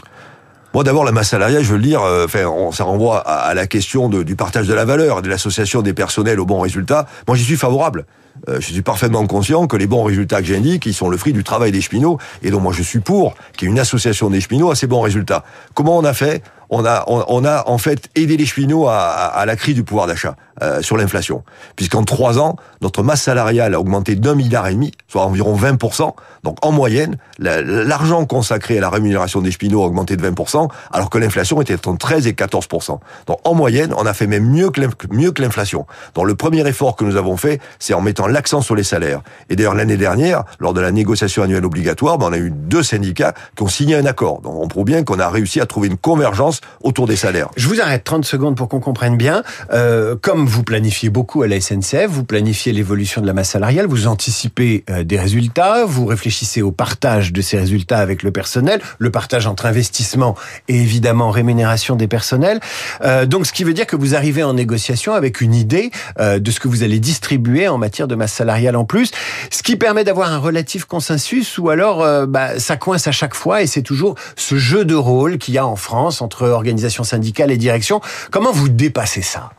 Bon, 0.74 0.82
d'abord, 0.82 1.04
la 1.04 1.12
masse 1.12 1.30
salariale, 1.30 1.62
je 1.62 1.70
veux 1.70 1.78
le 1.78 1.82
dire, 1.82 2.02
euh, 2.02 2.26
enfin, 2.26 2.44
ça 2.72 2.84
renvoie 2.84 3.20
à, 3.20 3.54
la 3.54 3.66
question 3.66 4.08
du 4.10 4.36
partage 4.36 4.66
de 4.66 4.74
la 4.74 4.84
valeur, 4.84 5.22
de 5.22 5.28
l'association 5.28 5.80
des 5.80 5.94
personnels 5.94 6.38
aux 6.38 6.44
bons 6.44 6.60
résultats. 6.60 7.06
Moi, 7.26 7.36
j'y 7.38 7.44
suis 7.44 7.56
favorable. 7.56 8.04
Euh, 8.48 8.60
je 8.60 8.72
suis 8.72 8.82
parfaitement 8.82 9.26
conscient 9.26 9.66
que 9.66 9.76
les 9.76 9.86
bons 9.86 10.04
résultats 10.04 10.40
que 10.40 10.46
j'indique, 10.46 10.86
ils 10.86 10.94
sont 10.94 11.08
le 11.08 11.16
fruit 11.16 11.32
du 11.32 11.44
travail 11.44 11.72
des 11.72 11.80
cheminots, 11.80 12.18
et 12.42 12.50
donc 12.50 12.62
moi 12.62 12.72
je 12.72 12.82
suis 12.82 13.00
pour 13.00 13.34
qu'il 13.56 13.68
y 13.68 13.70
ait 13.70 13.72
une 13.72 13.80
association 13.80 14.30
des 14.30 14.40
cheminots 14.40 14.70
à 14.70 14.74
ces 14.74 14.86
bons 14.86 15.00
résultats. 15.00 15.44
Comment 15.74 15.96
on 15.96 16.04
a 16.04 16.14
fait? 16.14 16.42
On 16.70 16.84
a, 16.84 17.64
en 17.66 17.78
fait 17.78 18.10
aidé 18.14 18.36
les 18.36 18.44
cheminots 18.44 18.88
à, 18.88 19.42
la 19.46 19.56
crise 19.56 19.74
du 19.74 19.84
pouvoir 19.84 20.06
d'achat 20.06 20.36
euh, 20.62 20.82
sur 20.82 20.98
l'inflation, 20.98 21.42
puisqu'en 21.76 22.04
trois 22.04 22.38
ans, 22.38 22.56
notre 22.82 23.02
masse 23.02 23.22
salariale 23.22 23.74
a 23.74 23.80
augmenté 23.80 24.16
d'un 24.16 24.34
milliard 24.34 24.66
et 24.66 24.74
demi, 24.74 24.92
soit 25.08 25.24
environ 25.24 25.56
20%. 25.56 26.12
Donc 26.44 26.64
en 26.64 26.70
moyenne, 26.70 27.16
l'argent 27.38 28.26
consacré 28.26 28.78
à 28.78 28.80
la 28.82 28.90
rémunération 28.90 29.40
des 29.40 29.50
cheminots 29.50 29.82
a 29.82 29.86
augmenté 29.86 30.16
de 30.16 30.28
20%, 30.28 30.68
alors 30.92 31.08
que 31.08 31.16
l'inflation 31.16 31.60
était 31.62 31.74
entre 31.74 31.96
13 31.96 32.26
et 32.26 32.32
14%. 32.32 32.98
Donc 33.26 33.38
en 33.44 33.54
moyenne, 33.54 33.94
on 33.96 34.04
a 34.04 34.12
fait 34.12 34.26
même 34.26 34.46
mieux 34.46 34.70
que 34.70 35.42
l'inflation. 35.42 35.86
Donc 36.14 36.26
le 36.26 36.34
premier 36.34 36.66
effort 36.68 36.96
que 36.96 37.04
nous 37.04 37.16
avons 37.16 37.38
fait, 37.38 37.60
c'est 37.78 37.94
en 37.94 38.02
mettant 38.02 38.26
l'accent 38.28 38.60
sur 38.60 38.74
les 38.74 38.84
salaires. 38.84 39.22
Et 39.50 39.56
d'ailleurs 39.56 39.74
l'année 39.74 39.96
dernière, 39.96 40.44
lors 40.58 40.74
de 40.74 40.80
la 40.80 40.92
négociation 40.92 41.42
annuelle 41.42 41.64
obligatoire, 41.64 42.18
ben, 42.18 42.26
on 42.28 42.32
a 42.32 42.38
eu 42.38 42.50
deux 42.50 42.82
syndicats 42.82 43.34
qui 43.56 43.62
ont 43.62 43.68
signé 43.68 43.96
un 43.96 44.06
accord. 44.06 44.40
Donc 44.40 44.54
on 44.56 44.68
prouve 44.68 44.84
bien 44.84 45.04
qu'on 45.04 45.18
a 45.18 45.28
réussi 45.28 45.60
à 45.60 45.66
trouver 45.66 45.88
une 45.88 45.96
convergence 45.96 46.60
autour 46.82 47.06
des 47.06 47.16
salaires. 47.16 47.48
Je 47.56 47.68
vous 47.68 47.80
arrête 47.80 48.04
30 48.04 48.24
secondes 48.24 48.56
pour 48.56 48.68
qu'on 48.68 48.80
comprenne 48.80 49.16
bien. 49.16 49.42
Euh, 49.72 50.16
comme 50.20 50.46
vous 50.46 50.62
planifiez 50.62 51.10
beaucoup 51.10 51.42
à 51.42 51.48
la 51.48 51.60
SNCF, 51.60 52.06
vous 52.08 52.24
planifiez 52.24 52.72
l'évolution 52.72 53.20
de 53.20 53.26
la 53.26 53.32
masse 53.32 53.50
salariale, 53.50 53.86
vous 53.86 54.06
anticipez 54.06 54.84
euh, 54.90 55.04
des 55.04 55.18
résultats, 55.18 55.84
vous 55.84 56.06
réfléchissez 56.06 56.62
au 56.62 56.72
partage 56.72 57.32
de 57.32 57.40
ces 57.40 57.58
résultats 57.58 57.98
avec 57.98 58.22
le 58.22 58.30
personnel, 58.30 58.80
le 58.98 59.10
partage 59.10 59.46
entre 59.46 59.66
investissement 59.66 60.34
et 60.68 60.76
évidemment 60.76 61.30
rémunération 61.30 61.96
des 61.96 62.08
personnels. 62.08 62.60
Euh, 63.02 63.26
donc 63.26 63.46
ce 63.46 63.52
qui 63.52 63.64
veut 63.64 63.74
dire 63.74 63.86
que 63.86 63.96
vous 63.96 64.14
arrivez 64.14 64.42
en 64.42 64.54
négociation 64.54 65.14
avec 65.14 65.40
une 65.40 65.54
idée 65.54 65.90
de 66.18 66.50
ce 66.50 66.60
que 66.60 66.68
vous 66.68 66.82
allez 66.82 67.00
distribuer 67.00 67.68
en 67.68 67.78
matière 67.78 68.08
de 68.08 68.14
masse 68.18 68.34
salariale 68.34 68.76
en 68.76 68.84
plus, 68.84 69.10
ce 69.50 69.62
qui 69.62 69.76
permet 69.76 70.04
d'avoir 70.04 70.32
un 70.32 70.38
relatif 70.38 70.84
consensus 70.84 71.56
ou 71.58 71.70
alors 71.70 72.02
euh, 72.02 72.26
bah, 72.26 72.58
ça 72.58 72.76
coince 72.76 73.06
à 73.06 73.12
chaque 73.12 73.34
fois 73.34 73.62
et 73.62 73.66
c'est 73.66 73.82
toujours 73.82 74.14
ce 74.36 74.56
jeu 74.56 74.84
de 74.84 74.94
rôle 74.94 75.38
qu'il 75.38 75.54
y 75.54 75.58
a 75.58 75.66
en 75.66 75.76
France 75.76 76.20
entre 76.20 76.46
organisation 76.48 77.04
syndicale 77.04 77.50
et 77.50 77.56
direction. 77.56 78.00
Comment 78.30 78.52
vous 78.52 78.68
dépassez 78.68 79.22
ça? 79.22 79.50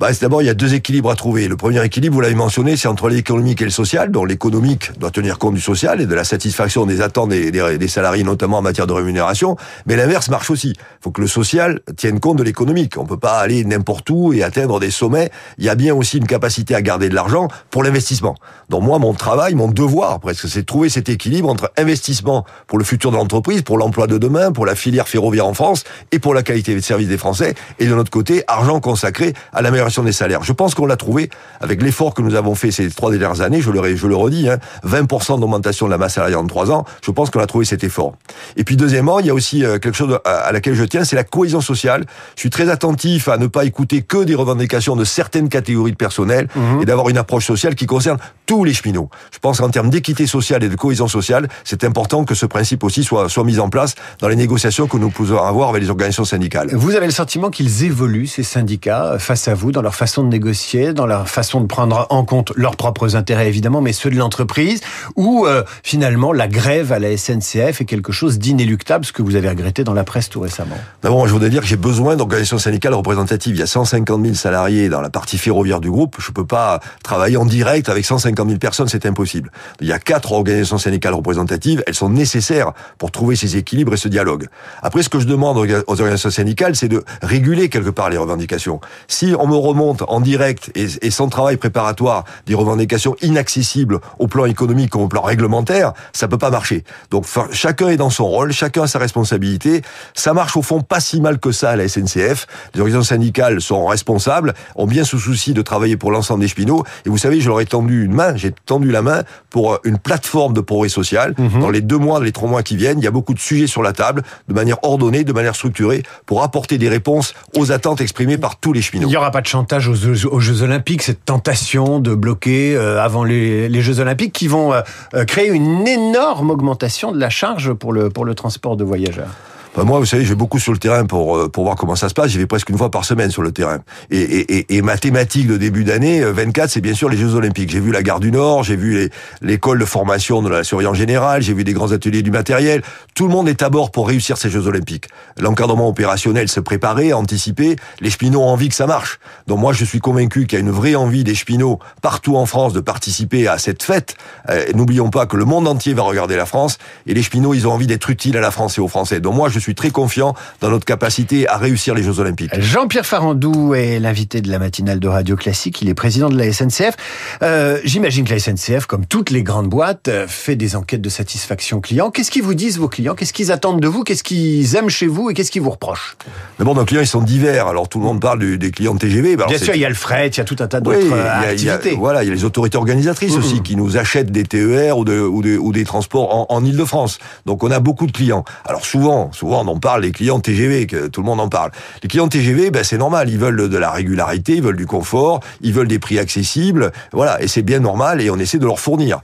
Bah, 0.00 0.10
D'abord, 0.20 0.42
il 0.42 0.46
y 0.46 0.50
a 0.50 0.54
deux 0.54 0.74
équilibres 0.74 1.10
à 1.10 1.16
trouver. 1.16 1.48
Le 1.48 1.56
premier 1.56 1.84
équilibre, 1.84 2.14
vous 2.14 2.20
l'avez 2.20 2.34
mentionné, 2.34 2.76
c'est 2.76 2.88
entre 2.88 3.08
l'économique 3.08 3.60
et 3.62 3.64
le 3.64 3.70
social. 3.70 4.10
dont 4.10 4.24
l'économique 4.24 4.98
doit 4.98 5.10
tenir 5.10 5.38
compte 5.38 5.54
du 5.54 5.60
social 5.60 6.00
et 6.00 6.06
de 6.06 6.14
la 6.14 6.24
satisfaction 6.24 6.86
des 6.86 7.00
attentes 7.00 7.30
des, 7.30 7.88
salariés, 7.88 8.24
notamment 8.24 8.58
en 8.58 8.62
matière 8.62 8.86
de 8.86 8.92
rémunération. 8.92 9.56
Mais 9.86 9.96
l'inverse 9.96 10.28
marche 10.28 10.50
aussi. 10.50 10.74
Il 10.76 11.02
faut 11.02 11.10
que 11.10 11.20
le 11.20 11.26
social 11.26 11.80
tienne 11.96 12.20
compte 12.20 12.38
de 12.38 12.42
l'économique. 12.42 12.96
On 12.98 13.06
peut 13.06 13.18
pas 13.18 13.38
aller 13.38 13.64
n'importe 13.64 14.08
où 14.10 14.32
et 14.32 14.42
atteindre 14.42 14.80
des 14.80 14.90
sommets. 14.90 15.30
Il 15.58 15.64
y 15.64 15.68
a 15.68 15.74
bien 15.74 15.94
aussi 15.94 16.18
une 16.18 16.26
capacité 16.26 16.74
à 16.74 16.82
garder 16.82 17.08
de 17.08 17.14
l'argent 17.14 17.48
pour 17.70 17.82
l'investissement. 17.82 18.34
Donc 18.68 18.82
moi, 18.82 18.98
mon 18.98 19.14
travail, 19.14 19.54
mon 19.54 19.68
devoir 19.68 20.20
presque, 20.20 20.48
c'est 20.48 20.60
de 20.60 20.66
trouver 20.66 20.88
cet 20.88 21.08
équilibre 21.08 21.48
entre 21.48 21.70
investissement 21.76 22.44
pour 22.66 22.78
le 22.78 22.84
futur 22.84 23.10
de 23.10 23.16
l'entreprise, 23.16 23.62
pour 23.62 23.78
l'emploi 23.78 24.06
de 24.06 24.18
demain, 24.18 24.52
pour 24.52 24.66
la 24.66 24.74
filière 24.74 25.08
ferroviaire 25.08 25.46
en 25.46 25.54
France 25.54 25.84
et 26.12 26.18
pour 26.18 26.34
la 26.34 26.42
qualité 26.42 26.74
de 26.74 26.80
service 26.80 27.08
des 27.08 27.18
Français. 27.18 27.54
Et 27.78 27.86
de 27.86 27.94
notre 27.94 28.10
côté, 28.10 28.44
argent 28.48 28.80
consacré 28.80 29.34
à 29.52 29.62
la 29.62 29.70
des 30.04 30.12
salaires. 30.12 30.42
Je 30.42 30.52
pense 30.52 30.74
qu'on 30.74 30.86
l'a 30.86 30.96
trouvé 30.96 31.30
avec 31.60 31.82
l'effort 31.82 32.14
que 32.14 32.22
nous 32.22 32.34
avons 32.34 32.54
fait 32.54 32.70
ces 32.70 32.88
trois 32.90 33.10
dernières 33.10 33.40
années. 33.40 33.60
Je 33.60 33.70
le, 33.70 33.96
je 33.96 34.06
le 34.06 34.16
redis, 34.16 34.48
hein, 34.48 34.58
20% 34.86 35.40
d'augmentation 35.40 35.86
de 35.86 35.90
la 35.90 35.98
masse 35.98 36.14
salariale 36.14 36.40
en 36.40 36.46
trois 36.46 36.70
ans. 36.70 36.84
Je 37.02 37.10
pense 37.10 37.30
qu'on 37.30 37.40
a 37.40 37.46
trouvé 37.46 37.64
cet 37.64 37.84
effort. 37.84 38.14
Et 38.56 38.64
puis 38.64 38.76
deuxièmement, 38.76 39.20
il 39.20 39.26
y 39.26 39.30
a 39.30 39.34
aussi 39.34 39.64
euh, 39.64 39.78
quelque 39.78 39.96
chose 39.96 40.18
à, 40.24 40.52
laquelle 40.52 40.74
je 40.74 40.84
tiens, 40.84 41.04
c'est 41.04 41.16
la 41.16 41.24
cohésion 41.24 41.60
sociale. 41.60 42.04
Je 42.36 42.40
suis 42.40 42.50
très 42.50 42.68
attentif 42.68 43.28
à 43.28 43.36
ne 43.36 43.46
pas 43.46 43.64
écouter 43.64 44.02
que 44.02 44.24
des 44.24 44.34
revendications 44.34 44.96
de 44.96 45.04
certaines 45.04 45.48
catégories 45.48 45.92
de 45.92 45.96
personnel 45.96 46.48
mhm. 46.54 46.82
et 46.82 46.84
d'avoir 46.84 47.08
une 47.08 47.18
approche 47.18 47.46
sociale 47.46 47.74
qui 47.74 47.86
concerne 47.86 48.18
tous 48.46 48.64
les 48.64 48.74
cheminots. 48.74 49.10
Je 49.32 49.38
pense 49.38 49.58
qu'en 49.58 49.70
termes 49.70 49.90
d'équité 49.90 50.26
sociale 50.26 50.64
et 50.64 50.68
de 50.68 50.76
cohésion 50.76 51.08
sociale, 51.08 51.48
c'est 51.64 51.84
important 51.84 52.24
que 52.24 52.34
ce 52.34 52.46
principe 52.46 52.84
aussi 52.84 53.04
soit, 53.04 53.28
soit 53.28 53.44
mis 53.44 53.58
en 53.58 53.68
place 53.68 53.94
dans 54.20 54.28
les 54.28 54.36
négociations 54.36 54.86
que 54.86 54.96
nous 54.96 55.10
pouvons 55.10 55.42
avoir 55.42 55.70
avec 55.70 55.82
les 55.82 55.90
organisations 55.90 56.24
syndicales. 56.24 56.68
Vous 56.72 56.94
avez 56.94 57.06
le 57.06 57.12
sentiment 57.12 57.50
qu'ils 57.50 57.84
évoluent, 57.84 58.26
ces 58.26 58.42
syndicats, 58.42 59.18
face 59.18 59.48
à 59.48 59.54
vous, 59.54 59.72
dans 59.74 59.82
leur 59.82 59.94
façon 59.94 60.22
de 60.22 60.28
négocier, 60.28 60.94
dans 60.94 61.06
leur 61.06 61.28
façon 61.28 61.60
de 61.60 61.66
prendre 61.66 62.06
en 62.08 62.24
compte 62.24 62.52
leurs 62.56 62.76
propres 62.76 63.16
intérêts 63.16 63.48
évidemment, 63.48 63.82
mais 63.82 63.92
ceux 63.92 64.08
de 64.08 64.16
l'entreprise, 64.16 64.80
ou 65.16 65.46
euh, 65.46 65.62
finalement 65.82 66.32
la 66.32 66.48
grève 66.48 66.92
à 66.92 66.98
la 66.98 67.14
SNCF 67.16 67.80
est 67.80 67.84
quelque 67.84 68.12
chose 68.12 68.38
d'inéluctable, 68.38 69.04
ce 69.04 69.12
que 69.12 69.22
vous 69.22 69.36
avez 69.36 69.48
regretté 69.48 69.84
dans 69.84 69.92
la 69.92 70.04
presse 70.04 70.30
tout 70.30 70.40
récemment 70.40 70.78
D'abord, 71.02 71.26
je 71.26 71.32
voudrais 71.32 71.50
dire 71.50 71.60
que 71.60 71.66
j'ai 71.66 71.76
besoin 71.76 72.16
d'organisations 72.16 72.58
syndicales 72.58 72.94
représentatives. 72.94 73.54
Il 73.56 73.58
y 73.58 73.62
a 73.62 73.66
150 73.66 74.22
000 74.22 74.34
salariés 74.34 74.88
dans 74.88 75.00
la 75.00 75.10
partie 75.10 75.36
ferroviaire 75.36 75.80
du 75.80 75.90
groupe. 75.90 76.16
Je 76.18 76.30
peux 76.30 76.46
pas 76.46 76.80
travailler 77.02 77.36
en 77.36 77.44
direct 77.44 77.88
avec 77.88 78.04
150 78.04 78.46
000 78.46 78.58
personnes, 78.58 78.88
c'est 78.88 79.06
impossible. 79.06 79.50
Il 79.80 79.86
y 79.86 79.92
a 79.92 79.98
quatre 79.98 80.32
organisations 80.32 80.78
syndicales 80.78 81.14
représentatives. 81.14 81.82
Elles 81.86 81.94
sont 81.94 82.08
nécessaires 82.08 82.72
pour 82.98 83.10
trouver 83.10 83.36
ces 83.36 83.56
équilibres 83.56 83.94
et 83.94 83.96
ce 83.96 84.08
dialogue. 84.08 84.46
Après, 84.82 85.02
ce 85.02 85.08
que 85.08 85.18
je 85.18 85.26
demande 85.26 85.58
aux 85.58 85.92
organisations 86.00 86.30
syndicales, 86.30 86.76
c'est 86.76 86.88
de 86.88 87.04
réguler 87.22 87.68
quelque 87.68 87.90
part 87.90 88.10
les 88.10 88.18
revendications. 88.18 88.80
Si 89.08 89.34
on 89.38 89.46
me 89.46 89.56
remonte 89.64 90.02
en 90.08 90.20
direct 90.20 90.70
et, 90.74 91.10
sans 91.10 91.28
travail 91.28 91.56
préparatoire 91.56 92.24
des 92.46 92.54
revendications 92.54 93.16
inaccessibles 93.22 94.00
au 94.18 94.26
plan 94.26 94.44
économique 94.44 94.90
comme 94.90 95.02
au 95.02 95.08
plan 95.08 95.22
réglementaire, 95.22 95.92
ça 96.12 96.28
peut 96.28 96.38
pas 96.38 96.50
marcher. 96.50 96.84
Donc 97.10 97.26
chacun 97.52 97.88
est 97.88 97.96
dans 97.96 98.10
son 98.10 98.26
rôle, 98.26 98.52
chacun 98.52 98.82
a 98.82 98.86
sa 98.86 98.98
responsabilité. 98.98 99.82
Ça 100.14 100.34
marche 100.34 100.56
au 100.56 100.62
fond 100.62 100.80
pas 100.80 101.00
si 101.00 101.20
mal 101.20 101.38
que 101.38 101.52
ça 101.52 101.70
à 101.70 101.76
la 101.76 101.88
SNCF. 101.88 102.46
Les 102.74 102.80
organisations 102.80 103.14
syndicales 103.14 103.60
sont 103.60 103.86
responsables, 103.86 104.54
ont 104.76 104.86
bien 104.86 105.04
sous 105.04 105.18
souci 105.18 105.54
de 105.54 105.62
travailler 105.62 105.96
pour 105.96 106.10
l'ensemble 106.10 106.40
des 106.40 106.48
cheminots. 106.48 106.84
Et 107.06 107.08
vous 107.08 107.18
savez, 107.18 107.40
je 107.40 107.48
leur 107.48 107.60
ai 107.60 107.66
tendu 107.66 108.04
une 108.04 108.12
main, 108.12 108.36
j'ai 108.36 108.52
tendu 108.52 108.90
la 108.90 109.02
main 109.02 109.22
pour 109.50 109.78
une 109.84 109.98
plateforme 109.98 110.52
de 110.52 110.60
progrès 110.60 110.88
social. 110.88 111.34
Mhm. 111.38 111.60
Dans 111.60 111.70
les 111.70 111.80
deux 111.80 111.98
mois, 111.98 112.20
les 112.20 112.32
trois 112.32 112.48
mois 112.48 112.62
qui 112.62 112.76
viennent, 112.76 112.98
il 112.98 113.04
y 113.04 113.08
a 113.08 113.12
beaucoup 113.12 113.34
de 113.34 113.38
sujets 113.38 113.66
sur 113.66 113.82
la 113.82 113.92
table, 113.92 114.22
de 114.48 114.54
manière 114.54 114.78
ordonnée, 114.82 115.24
de 115.24 115.32
manière 115.32 115.54
structurée, 115.54 116.02
pour 116.26 116.42
apporter 116.42 116.78
des 116.78 116.88
réponses 116.88 117.34
aux 117.56 117.72
attentes 117.72 118.00
exprimées 118.00 118.38
par 118.38 118.56
tous 118.56 118.72
les 118.72 118.82
cheminots. 118.82 119.06
Il 119.08 119.10
n'y 119.10 119.16
aura 119.16 119.30
pas 119.30 119.40
de 119.40 119.46
chantage 119.54 119.86
aux 119.86 120.40
Jeux 120.40 120.62
Olympiques, 120.62 121.02
cette 121.02 121.24
tentation 121.24 122.00
de 122.00 122.12
bloquer 122.16 122.74
euh, 122.74 123.00
avant 123.00 123.22
les, 123.22 123.82
Jeux 123.82 124.00
Olympiques 124.00 124.32
qui 124.32 124.48
vont 124.48 124.72
euh, 124.72 124.80
euh, 125.14 125.24
créer 125.24 125.48
une 125.48 125.86
énorme 125.86 126.50
augmentation 126.50 127.12
de 127.12 127.20
la 127.20 127.30
charge 127.30 127.72
pour 127.72 127.92
le, 127.92 128.10
pour 128.10 128.24
le 128.24 128.34
transport 128.34 128.76
de 128.76 128.82
voyageurs 128.82 129.30
Moi, 129.76 129.98
vous 129.98 130.06
savez, 130.06 130.22
je 130.22 130.28
vais 130.28 130.34
beaucoup 130.36 130.60
sur 130.60 130.72
le 130.72 130.78
terrain 130.78 131.04
pour 131.04 131.36
euh, 131.36 131.48
pour 131.48 131.64
voir 131.64 131.74
comment 131.74 131.96
ça 131.96 132.08
se 132.08 132.14
passe. 132.14 132.30
J'y 132.30 132.38
vais 132.38 132.46
presque 132.46 132.70
une 132.70 132.78
fois 132.78 132.92
par 132.92 133.04
semaine 133.04 133.32
sur 133.32 133.42
le 133.42 133.50
terrain. 133.50 133.80
Et, 134.10 134.20
et, 134.20 134.58
et, 134.58 134.76
et 134.76 134.82
ma 134.82 134.96
thématique 134.96 135.48
de 135.48 135.56
début 135.56 135.82
d'année 135.82 136.22
24, 136.24 136.70
c'est 136.70 136.80
bien 136.80 136.94
sûr 136.94 137.08
les 137.08 137.16
Jeux 137.16 137.34
Olympiques. 137.34 137.70
J'ai 137.70 137.80
vu 137.80 137.90
la 137.90 138.04
gare 138.04 138.20
du 138.20 138.30
Nord, 138.30 138.62
j'ai 138.62 138.76
vu 138.76 139.10
l'école 139.42 139.80
de 139.80 139.84
formation 139.84 140.42
de 140.42 140.48
la 140.48 140.62
surveillance 140.62 140.96
générale, 140.96 141.42
j'ai 141.42 141.54
vu 141.54 141.64
des 141.64 141.72
grands 141.72 141.90
ateliers 141.90 142.22
du 142.22 142.30
matériel. 142.30 142.82
Tout 143.14 143.26
le 143.26 143.32
monde 143.32 143.48
est 143.48 143.62
à 143.62 143.68
bord 143.68 143.90
pour 143.90 144.06
réussir 144.06 144.36
ces 144.36 144.48
Jeux 144.48 144.68
Olympiques. 144.68 145.08
L'encadrement 145.40 145.88
opérationnel 145.88 146.48
se 146.48 146.60
préparer, 146.60 147.12
anticiper. 147.12 147.74
Les 148.00 148.10
Spinots 148.10 148.42
ont 148.42 148.48
envie 148.48 148.68
que 148.68 148.74
ça 148.76 148.86
marche. 148.86 149.18
Donc 149.48 149.58
moi, 149.58 149.72
je 149.72 149.84
suis 149.84 149.98
convaincu 149.98 150.46
qu'il 150.46 150.56
y 150.58 150.62
a 150.62 150.64
une 150.64 150.70
vraie 150.70 150.94
envie 150.94 151.24
des 151.24 151.34
Spinots 151.34 151.80
partout 152.00 152.36
en 152.36 152.46
France 152.46 152.74
de 152.74 152.80
participer 152.80 153.48
à 153.48 153.58
cette 153.58 153.82
fête. 153.82 154.16
Euh, 154.50 154.64
n'oublions 154.74 155.10
pas 155.10 155.26
que 155.26 155.36
le 155.36 155.44
monde 155.44 155.66
entier 155.66 155.94
va 155.94 156.02
regarder 156.02 156.36
la 156.36 156.46
France 156.46 156.78
et 157.06 157.14
les 157.14 157.22
Spinots, 157.22 157.54
ils 157.54 157.66
ont 157.66 157.72
envie 157.72 157.88
d'être 157.88 158.08
utiles 158.08 158.36
à 158.36 158.40
la 158.40 158.52
France 158.52 158.78
et 158.78 158.80
aux 158.80 158.88
Français. 158.88 159.20
Donc 159.20 159.34
moi, 159.34 159.48
très 159.72 159.88
confiant 159.90 160.34
dans 160.60 160.68
notre 160.68 160.84
capacité 160.84 161.48
à 161.48 161.56
réussir 161.56 161.94
les 161.94 162.02
Jeux 162.02 162.18
Olympiques. 162.20 162.50
Jean-Pierre 162.60 163.06
Farandou 163.06 163.74
est 163.74 163.98
l'invité 164.00 164.42
de 164.42 164.50
la 164.50 164.58
matinale 164.58 165.00
de 165.00 165.08
Radio 165.08 165.36
Classique. 165.36 165.80
Il 165.80 165.88
est 165.88 165.94
président 165.94 166.28
de 166.28 166.36
la 166.36 166.52
SNCF. 166.52 166.94
Euh, 167.42 167.78
J'imagine 167.84 168.24
que 168.26 168.34
la 168.34 168.38
SNCF, 168.40 168.86
comme 168.86 169.06
toutes 169.06 169.30
les 169.30 169.42
grandes 169.42 169.68
boîtes, 169.68 170.08
euh, 170.08 170.26
fait 170.28 170.56
des 170.56 170.76
enquêtes 170.76 171.00
de 171.00 171.08
satisfaction 171.08 171.80
client. 171.80 172.10
Qu'est-ce 172.10 172.30
qu'ils 172.30 172.42
vous 172.42 172.54
disent 172.54 172.78
vos 172.78 172.88
clients? 172.88 173.14
Qu'est-ce 173.14 173.32
qu'ils 173.32 173.52
attendent 173.52 173.80
de 173.80 173.88
vous? 173.88 174.02
Qu'est-ce 174.02 174.24
qu'ils 174.24 174.74
aiment 174.76 174.90
chez 174.90 175.06
vous? 175.06 175.30
Et 175.30 175.34
qu'est-ce 175.34 175.50
qu'ils 175.50 175.62
vous 175.62 175.70
reprochent? 175.70 176.16
D'abord, 176.58 176.74
nos 176.74 176.84
clients, 176.84 177.00
ils 177.00 177.06
sont 177.06 177.22
divers. 177.22 177.68
Alors 177.68 177.88
tout 177.88 177.98
le 178.00 178.04
monde 178.04 178.20
parle 178.20 178.58
des 178.58 178.70
clients 178.70 178.96
TGV. 178.96 179.36
Bien 179.36 179.58
sûr, 179.58 179.74
il 179.74 179.80
y 179.80 179.84
a 179.84 179.88
le 179.88 179.94
fret, 179.94 180.28
il 180.28 180.38
y 180.38 180.40
a 180.40 180.44
tout 180.44 180.56
un 180.58 180.66
tas 180.66 180.80
d'autres 180.80 181.12
activités. 181.12 181.94
voilà, 181.96 182.22
il 182.24 182.28
y 182.28 182.32
a 182.32 182.34
les 182.34 182.44
autorités 182.44 182.76
organisatrices 182.76 183.36
aussi 183.36 183.62
qui 183.62 183.76
nous 183.76 183.96
achètent 183.96 184.32
des 184.32 184.42
TER 184.44 184.98
ou, 184.98 185.04
de, 185.04 185.20
ou, 185.20 185.42
ou 185.42 185.72
des 185.72 185.84
transports 185.84 186.34
en, 186.34 186.46
en 186.48 186.64
Ile-de-France. 186.64 187.18
Donc 187.46 187.62
on 187.62 187.70
a 187.70 187.78
beaucoup 187.80 188.06
de 188.06 188.12
clients. 188.12 188.44
Alors 188.64 188.84
souvent, 188.84 189.30
souvent 189.32 189.53
on 189.60 189.68
en 189.68 189.78
parle 189.78 190.02
les 190.02 190.12
clients 190.12 190.40
TGV, 190.40 190.86
que 190.86 191.08
tout 191.08 191.20
le 191.20 191.26
monde 191.26 191.40
en 191.40 191.48
parle. 191.48 191.70
Les 192.02 192.08
clients 192.08 192.28
TGV, 192.28 192.70
ben, 192.70 192.84
c'est 192.84 192.98
normal, 192.98 193.28
ils 193.30 193.38
veulent 193.38 193.68
de 193.68 193.78
la 193.78 193.90
régularité, 193.90 194.56
ils 194.56 194.62
veulent 194.62 194.76
du 194.76 194.86
confort, 194.86 195.40
ils 195.60 195.72
veulent 195.72 195.88
des 195.88 195.98
prix 195.98 196.18
accessibles, 196.18 196.92
voilà, 197.12 197.40
et 197.42 197.48
c'est 197.48 197.62
bien 197.62 197.80
normal 197.80 198.20
et 198.20 198.30
on 198.30 198.38
essaie 198.38 198.58
de 198.58 198.66
leur 198.66 198.80
fournir. 198.80 199.20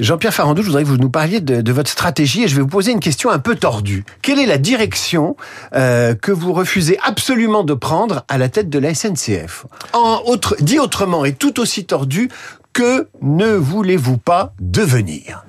Jean-Pierre 0.00 0.32
Farandou, 0.32 0.62
je 0.62 0.68
voudrais 0.68 0.82
que 0.82 0.88
vous 0.88 0.96
nous 0.96 1.10
parliez 1.10 1.40
de, 1.40 1.72
votre 1.72 1.90
stratégie 1.90 2.44
et 2.44 2.48
je 2.48 2.56
vais 2.56 2.62
vous 2.62 2.68
poser 2.68 2.90
une 2.90 3.00
question 3.00 3.28
un 3.28 3.38
peu 3.38 3.54
tordue. 3.54 4.04
Quelle 4.22 4.38
est 4.38 4.46
la 4.46 4.56
direction 4.56 5.36
euh, 5.74 6.14
que 6.14 6.32
vous 6.32 6.54
refusez 6.54 6.98
absolument 7.04 7.64
de 7.64 7.74
prendre 7.74 8.24
à 8.28 8.38
la 8.38 8.48
tête 8.48 8.70
de 8.70 8.78
la 8.78 8.94
SNCF 8.94 9.66
en 9.92 10.22
autre, 10.24 10.56
Dit 10.60 10.78
autrement 10.78 11.26
et 11.26 11.34
tout 11.34 11.60
aussi 11.60 11.84
tordu, 11.84 12.30
que 12.72 13.08
ne 13.20 13.52
voulez-vous 13.52 14.16
pas 14.16 14.54
devenir? 14.58 15.44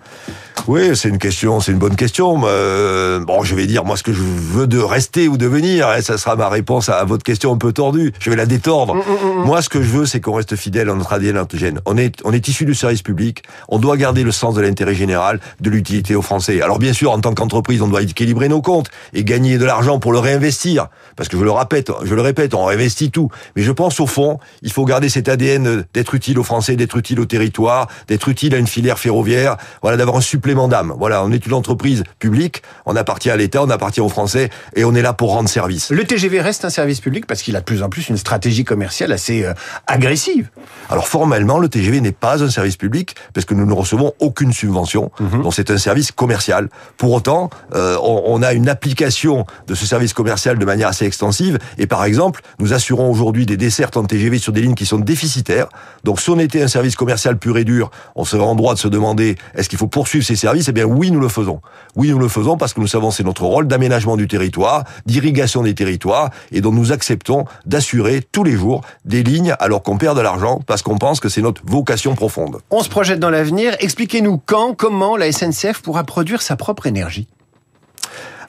Oui, 0.67 0.95
c'est 0.95 1.09
une 1.09 1.17
question, 1.17 1.59
c'est 1.59 1.71
une 1.71 1.79
bonne 1.79 1.95
question. 1.95 2.41
Euh, 2.45 3.19
bon, 3.19 3.43
je 3.43 3.55
vais 3.55 3.65
dire 3.65 3.83
moi 3.83 3.97
ce 3.97 4.03
que 4.03 4.13
je 4.13 4.21
veux 4.21 4.67
de 4.67 4.77
rester 4.77 5.27
ou 5.27 5.37
devenir. 5.37 5.87
Hein, 5.87 6.01
ça 6.01 6.17
sera 6.17 6.35
ma 6.35 6.49
réponse 6.49 6.89
à, 6.89 7.03
votre 7.03 7.23
question 7.23 7.53
un 7.53 7.57
peu 7.57 7.73
tordue. 7.73 8.13
Je 8.19 8.29
vais 8.29 8.35
la 8.35 8.45
détordre. 8.45 8.95
Mm, 8.95 8.99
mm, 8.99 9.41
mm, 9.41 9.45
moi, 9.45 9.61
ce 9.61 9.69
que 9.69 9.81
je 9.81 9.89
veux, 9.89 10.05
c'est 10.05 10.19
qu'on 10.19 10.33
reste 10.33 10.55
fidèle 10.55 10.89
à 10.89 10.93
notre 10.93 11.13
ADN 11.13 11.37
antigène. 11.39 11.79
On 11.85 11.97
est, 11.97 12.15
on 12.23 12.31
est 12.31 12.47
issu 12.47 12.65
du 12.65 12.75
service 12.75 13.01
public. 13.01 13.43
On 13.69 13.79
doit 13.79 13.97
garder 13.97 14.23
le 14.23 14.31
sens 14.31 14.53
de 14.53 14.61
l'intérêt 14.61 14.93
général, 14.93 15.39
de 15.59 15.69
l'utilité 15.69 16.15
aux 16.15 16.21
Français. 16.21 16.61
Alors 16.61 16.79
bien 16.79 16.93
sûr, 16.93 17.11
en 17.11 17.19
tant 17.19 17.33
qu'entreprise, 17.33 17.81
on 17.81 17.87
doit 17.87 18.03
équilibrer 18.03 18.47
nos 18.47 18.61
comptes 18.61 18.89
et 19.13 19.23
gagner 19.23 19.57
de 19.57 19.65
l'argent 19.65 19.99
pour 19.99 20.11
le 20.11 20.19
réinvestir. 20.19 20.87
Parce 21.15 21.27
que 21.27 21.37
je 21.37 21.43
le 21.43 21.51
répète, 21.51 21.91
je 22.03 22.13
le 22.13 22.21
répète, 22.21 22.53
on 22.53 22.65
réinvestit 22.65 23.09
tout. 23.09 23.29
Mais 23.55 23.63
je 23.63 23.71
pense 23.71 23.99
au 23.99 24.07
fond, 24.07 24.39
il 24.61 24.71
faut 24.71 24.85
garder 24.85 25.09
cet 25.09 25.27
ADN 25.27 25.85
d'être 25.93 26.13
utile 26.13 26.37
aux 26.37 26.43
Français, 26.43 26.75
d'être 26.75 26.97
utile 26.97 27.19
au 27.19 27.25
territoire, 27.25 27.87
d'être 28.07 28.29
utile 28.29 28.53
à 28.53 28.57
une 28.57 28.67
filière 28.67 28.99
ferroviaire. 28.99 29.57
Voilà, 29.81 29.97
d'avoir 29.97 30.17
un 30.17 30.21
supplément 30.41 30.67
d'âme. 30.67 30.95
Voilà, 30.97 31.23
on 31.23 31.31
est 31.31 31.45
une 31.45 31.53
entreprise 31.53 32.03
publique, 32.17 32.63
on 32.87 32.95
appartient 32.95 33.29
à 33.29 33.37
l'État, 33.37 33.61
on 33.61 33.69
appartient 33.69 34.01
aux 34.01 34.09
Français 34.09 34.49
et 34.75 34.83
on 34.83 34.95
est 34.95 35.03
là 35.03 35.13
pour 35.13 35.33
rendre 35.33 35.47
service. 35.47 35.91
Le 35.91 36.03
TGV 36.03 36.41
reste 36.41 36.65
un 36.65 36.71
service 36.71 36.99
public 36.99 37.27
parce 37.27 37.43
qu'il 37.43 37.55
a 37.55 37.59
de 37.59 37.63
plus 37.63 37.83
en 37.83 37.89
plus 37.89 38.09
une 38.09 38.17
stratégie 38.17 38.63
commerciale 38.63 39.11
assez 39.11 39.43
euh, 39.43 39.53
agressive. 39.85 40.49
Alors 40.89 41.07
formellement, 41.07 41.59
le 41.59 41.69
TGV 41.69 42.01
n'est 42.01 42.11
pas 42.11 42.41
un 42.41 42.49
service 42.49 42.75
public 42.75 43.15
parce 43.35 43.45
que 43.45 43.53
nous 43.53 43.67
ne 43.67 43.73
recevons 43.73 44.13
aucune 44.17 44.51
subvention. 44.51 45.11
Mhm. 45.19 45.43
Donc 45.43 45.53
c'est 45.53 45.69
un 45.69 45.77
service 45.77 46.11
commercial. 46.11 46.69
Pour 46.97 47.11
autant, 47.11 47.51
euh, 47.75 47.95
on, 48.01 48.41
a 48.41 48.53
une 48.53 48.67
application 48.67 49.45
de 49.67 49.75
ce 49.75 49.85
service 49.85 50.13
commercial 50.13 50.57
de 50.57 50.65
manière 50.65 50.87
assez 50.87 51.05
extensive 51.05 51.59
et 51.77 51.85
par 51.85 52.03
exemple, 52.03 52.41
nous 52.57 52.73
assurons 52.73 53.11
aujourd'hui 53.11 53.45
des 53.45 53.57
dessertes 53.57 53.95
en 53.95 54.05
TGV 54.05 54.39
sur 54.39 54.53
des 54.53 54.61
lignes 54.61 54.73
qui 54.73 54.87
sont 54.87 54.97
déficitaires. 54.97 55.67
Donc 56.03 56.19
si 56.19 56.31
on 56.31 56.39
était 56.39 56.63
un 56.63 56.67
service 56.67 56.95
commercial 56.95 57.37
pur 57.37 57.59
et 57.59 57.63
dur, 57.63 57.91
on 58.15 58.25
serait 58.25 58.41
en 58.41 58.55
droit 58.55 58.73
de 58.73 58.79
se 58.79 58.87
demander 58.87 59.35
est-ce 59.53 59.69
qu'il 59.69 59.77
faut 59.77 59.85
poursuivre 59.85 60.25
ces 60.31 60.41
services 60.47 60.67
Eh 60.69 60.71
bien 60.71 60.85
oui, 60.85 61.11
nous 61.11 61.19
le 61.19 61.27
faisons. 61.27 61.61
Oui, 61.95 62.09
nous 62.09 62.19
le 62.19 62.29
faisons 62.29 62.57
parce 62.57 62.73
que 62.73 62.79
nous 62.79 62.87
savons 62.87 63.11
c'est 63.11 63.23
notre 63.23 63.43
rôle 63.43 63.67
d'aménagement 63.67 64.15
du 64.15 64.27
territoire, 64.27 64.85
d'irrigation 65.05 65.63
des 65.63 65.75
territoires, 65.75 66.29
et 66.51 66.61
dont 66.61 66.71
nous 66.71 66.91
acceptons 66.91 67.45
d'assurer 67.65 68.21
tous 68.31 68.43
les 68.43 68.53
jours 68.53 68.81
des 69.03 69.23
lignes 69.23 69.55
alors 69.59 69.83
qu'on 69.83 69.97
perd 69.97 70.15
de 70.15 70.21
l'argent 70.21 70.61
parce 70.65 70.81
qu'on 70.81 70.97
pense 70.97 71.19
que 71.19 71.27
c'est 71.27 71.41
notre 71.41 71.61
vocation 71.65 72.15
profonde. 72.15 72.59
On 72.69 72.81
se 72.81 72.89
projette 72.89 73.19
dans 73.19 73.29
l'avenir. 73.29 73.75
Expliquez-nous 73.79 74.41
quand, 74.45 74.73
comment 74.73 75.17
la 75.17 75.31
SNCF 75.31 75.81
pourra 75.81 76.03
produire 76.05 76.41
sa 76.41 76.55
propre 76.55 76.87
énergie. 76.87 77.27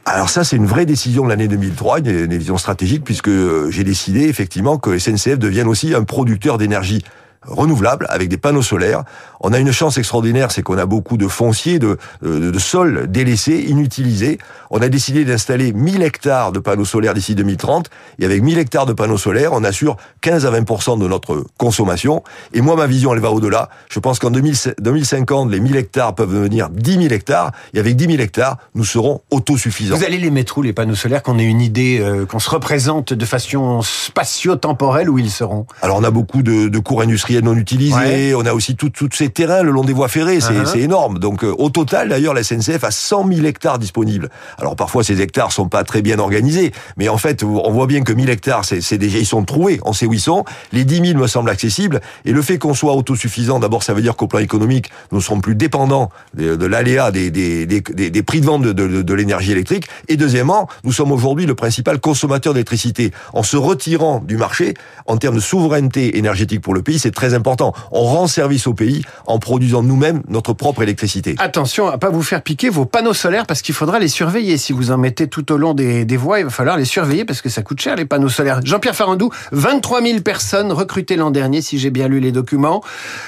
Alors 0.04 0.30
ça, 0.30 0.42
c'est 0.42 0.56
une 0.56 0.66
vraie 0.66 0.86
décision 0.86 1.24
de 1.24 1.28
l'année 1.28 1.46
2003, 1.46 2.00
une, 2.00 2.36
vision 2.36 2.58
stratégique, 2.58 3.04
puisque 3.04 3.28
euh, 3.28 3.70
j'ai 3.70 3.84
décidé 3.84 4.28
effectivement 4.28 4.76
que 4.76 4.98
SNCF 4.98 5.38
devienne 5.38 5.68
aussi 5.68 5.94
un 5.94 6.02
producteur 6.02 6.58
d'énergie 6.58 7.04
renouvelables 7.46 8.06
avec 8.08 8.28
des 8.28 8.38
panneaux 8.38 8.62
solaires. 8.62 9.04
On 9.40 9.52
a 9.52 9.58
une 9.58 9.72
chance 9.72 9.98
extraordinaire, 9.98 10.52
c'est 10.52 10.62
qu'on 10.62 10.78
a 10.78 10.86
beaucoup 10.86 11.16
de 11.16 11.26
fonciers, 11.26 11.78
de, 11.78 11.98
de, 12.22 12.50
de 12.50 12.58
sols 12.58 13.10
délaissés, 13.10 13.64
inutilisés. 13.68 14.38
On 14.70 14.80
a 14.80 14.88
décidé 14.88 15.24
d'installer 15.24 15.72
1000 15.72 16.02
hectares 16.02 16.52
de 16.52 16.58
panneaux 16.58 16.84
solaires 16.84 17.14
d'ici 17.14 17.34
2030. 17.34 17.90
Et 18.18 18.24
avec 18.24 18.42
1000 18.42 18.58
hectares 18.58 18.86
de 18.86 18.92
panneaux 18.92 19.18
solaires, 19.18 19.52
on 19.52 19.64
assure 19.64 19.96
15 20.20 20.46
à 20.46 20.50
20% 20.50 20.98
de 20.98 21.08
notre 21.08 21.44
consommation. 21.58 22.22
Et 22.52 22.60
moi, 22.60 22.76
ma 22.76 22.86
vision, 22.86 23.12
elle 23.12 23.20
va 23.20 23.30
au-delà. 23.30 23.68
Je 23.90 23.98
pense 23.98 24.18
qu'en 24.18 24.30
2050, 24.30 25.50
les 25.50 25.60
1000 25.60 25.76
hectares 25.76 26.14
peuvent 26.14 26.32
devenir 26.32 26.70
10 26.70 26.92
000 26.92 27.02
hectares. 27.12 27.52
Et 27.74 27.80
avec 27.80 27.96
10 27.96 28.06
000 28.06 28.18
hectares, 28.18 28.58
nous 28.74 28.84
serons 28.84 29.22
autosuffisants. 29.30 29.96
Vous 29.96 30.04
allez 30.04 30.18
les 30.18 30.30
mettre 30.30 30.58
où, 30.58 30.62
les 30.62 30.72
panneaux 30.72 30.94
solaires, 30.94 31.22
qu'on 31.22 31.38
ait 31.38 31.44
une 31.44 31.60
idée, 31.60 31.98
euh, 32.00 32.26
qu'on 32.26 32.38
se 32.38 32.50
représente 32.50 33.12
de 33.12 33.24
façon 33.26 33.82
spatio-temporelle 33.82 35.10
où 35.10 35.18
ils 35.18 35.30
seront? 35.30 35.66
Alors, 35.82 35.98
on 35.98 36.04
a 36.04 36.10
beaucoup 36.10 36.42
de, 36.42 36.68
de 36.68 36.78
cours 36.78 37.02
industriels 37.02 37.31
non 37.40 37.56
utilisés. 37.56 38.34
On 38.34 38.44
a 38.44 38.52
aussi 38.52 38.76
tous 38.76 38.92
ces 39.12 39.28
terrains 39.28 39.62
le 39.62 39.70
long 39.70 39.84
des 39.84 39.92
voies 39.92 40.08
ferrées. 40.08 40.38
Uh-huh. 40.38 40.66
C'est 40.66 40.80
énorme. 40.80 41.18
Donc, 41.18 41.44
euh, 41.44 41.54
au 41.56 41.70
total, 41.70 42.08
d'ailleurs, 42.08 42.34
la 42.34 42.42
SNCF 42.42 42.84
a 42.84 42.90
100 42.90 43.28
000 43.32 43.46
hectares 43.46 43.78
disponibles. 43.78 44.28
Alors, 44.58 44.76
parfois, 44.76 45.04
ces 45.04 45.20
hectares 45.20 45.52
sont 45.52 45.68
pas 45.68 45.84
très 45.84 46.02
bien 46.02 46.18
organisés. 46.18 46.72
Mais 46.96 47.08
en 47.08 47.18
fait, 47.18 47.42
on 47.42 47.70
voit 47.70 47.86
bien 47.86 48.02
que 48.02 48.12
1000 48.12 48.30
hectares, 48.30 48.64
c'est 48.64 48.98
déjà, 48.98 49.18
ils 49.18 49.26
sont 49.26 49.44
trouvés. 49.44 49.80
On 49.84 49.92
sait 49.92 50.06
où 50.06 50.12
ils 50.12 50.20
sont. 50.20 50.44
Les 50.72 50.84
10 50.84 51.08
000 51.08 51.18
me 51.18 51.26
semblent 51.26 51.50
accessibles. 51.50 52.00
Et 52.24 52.32
le 52.32 52.42
fait 52.42 52.58
qu'on 52.58 52.74
soit 52.74 52.94
autosuffisant, 52.94 53.58
d'abord, 53.60 53.82
ça 53.82 53.94
veut 53.94 54.02
dire 54.02 54.16
qu'au 54.16 54.26
plan 54.26 54.40
économique, 54.40 54.90
nous 55.12 55.20
serons 55.20 55.40
plus 55.40 55.54
dépendants 55.54 56.10
de, 56.34 56.66
l'aléa 56.66 57.10
des, 57.10 57.30
des, 57.30 57.66
des, 57.66 57.80
des, 57.80 58.22
prix 58.22 58.40
de 58.40 58.46
vente 58.46 58.62
de, 58.62 58.72
de, 58.72 59.02
de 59.02 59.14
l'énergie 59.14 59.52
électrique. 59.52 59.86
Et 60.08 60.16
deuxièmement, 60.16 60.68
nous 60.84 60.92
sommes 60.92 61.12
aujourd'hui 61.12 61.46
le 61.46 61.54
principal 61.54 62.00
consommateur 62.00 62.54
d'électricité. 62.54 63.12
En 63.32 63.42
se 63.42 63.56
retirant 63.56 64.20
du 64.20 64.36
marché, 64.36 64.74
en 65.06 65.16
termes 65.16 65.36
de 65.36 65.40
souveraineté 65.40 66.18
énergétique 66.18 66.60
pour 66.60 66.74
le 66.74 66.82
pays, 66.82 66.98
c'est 66.98 67.10
très 67.22 67.34
important. 67.34 67.72
On 67.92 68.02
rend 68.02 68.26
service 68.26 68.66
au 68.66 68.74
pays 68.74 69.04
en 69.28 69.38
produisant 69.38 69.84
nous-mêmes 69.84 70.24
notre 70.26 70.54
propre 70.54 70.82
électricité. 70.82 71.36
Attention 71.38 71.86
à 71.86 71.96
pas 71.96 72.10
vous 72.10 72.22
faire 72.22 72.42
piquer 72.42 72.68
vos 72.68 72.84
panneaux 72.84 73.14
solaires 73.14 73.46
parce 73.46 73.62
qu'il 73.62 73.76
faudra 73.76 74.00
les 74.00 74.08
surveiller. 74.08 74.56
Si 74.56 74.72
vous 74.72 74.90
en 74.90 74.98
mettez 74.98 75.28
tout 75.28 75.52
au 75.52 75.56
long 75.56 75.72
des, 75.72 76.04
voies, 76.16 76.40
il 76.40 76.46
va 76.46 76.50
falloir 76.50 76.76
les 76.76 76.84
surveiller 76.84 77.24
parce 77.24 77.40
que 77.40 77.48
ça 77.48 77.62
coûte 77.62 77.80
cher 77.80 77.94
les 77.94 78.06
panneaux 78.06 78.28
solaires. 78.28 78.58
Jean-Pierre 78.64 78.96
Farandou, 78.96 79.30
23 79.52 80.02
000 80.02 80.20
personnes 80.22 80.72
recrutées 80.72 81.14
l'an 81.14 81.30
dernier, 81.30 81.62
si 81.62 81.78
j'ai 81.78 81.90
bien 81.90 82.08
lu 82.08 82.18
les 82.18 82.32
documents. 82.32 82.82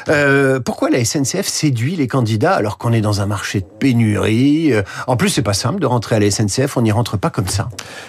Euh, 0.09 0.59
pourquoi 0.59 0.91
la 0.91 1.05
SNCF 1.05 1.47
séduit 1.47 1.95
les 1.95 2.09
candidats 2.09 2.55
alors 2.55 2.79
qu'on 2.79 2.93
est 2.93 3.01
dans 3.01 3.21
un 3.21 3.27
marché 3.27 3.61
de 3.61 3.67
pénurie? 3.79 4.73
Euh, 4.73 4.83
En 5.07 5.17
plus, 5.17 5.29
c'est 5.29 5.43
pas 5.43 5.53
simple 5.53 5.79
de 5.79 5.87
rentrer 5.87 6.17
à 6.17 6.19
la 6.19 6.33
SNCF. 6.33 6.77
On 6.77 6.83
n'y 6.83 6.91
rentre 6.91 7.17
pas 7.17 7.31
comme 7.31 7.47
ça. 7.47 7.69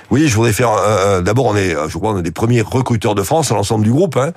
Oui, 0.09 0.27
je 0.27 0.35
voudrais 0.35 0.53
faire. 0.53 0.71
Euh, 0.71 1.21
d'abord, 1.21 1.45
on 1.45 1.55
est, 1.55 1.75
je 1.89 1.95
crois, 1.99 2.13
on 2.13 2.17
est 2.17 2.23
des 2.23 2.31
premiers 2.31 2.61
recruteurs 2.61 3.13
de 3.13 3.21
France 3.21 3.51
à 3.51 3.53
l'ensemble 3.53 3.83
du 3.83 3.91
groupe. 3.91 4.17
Hein. 4.17 4.31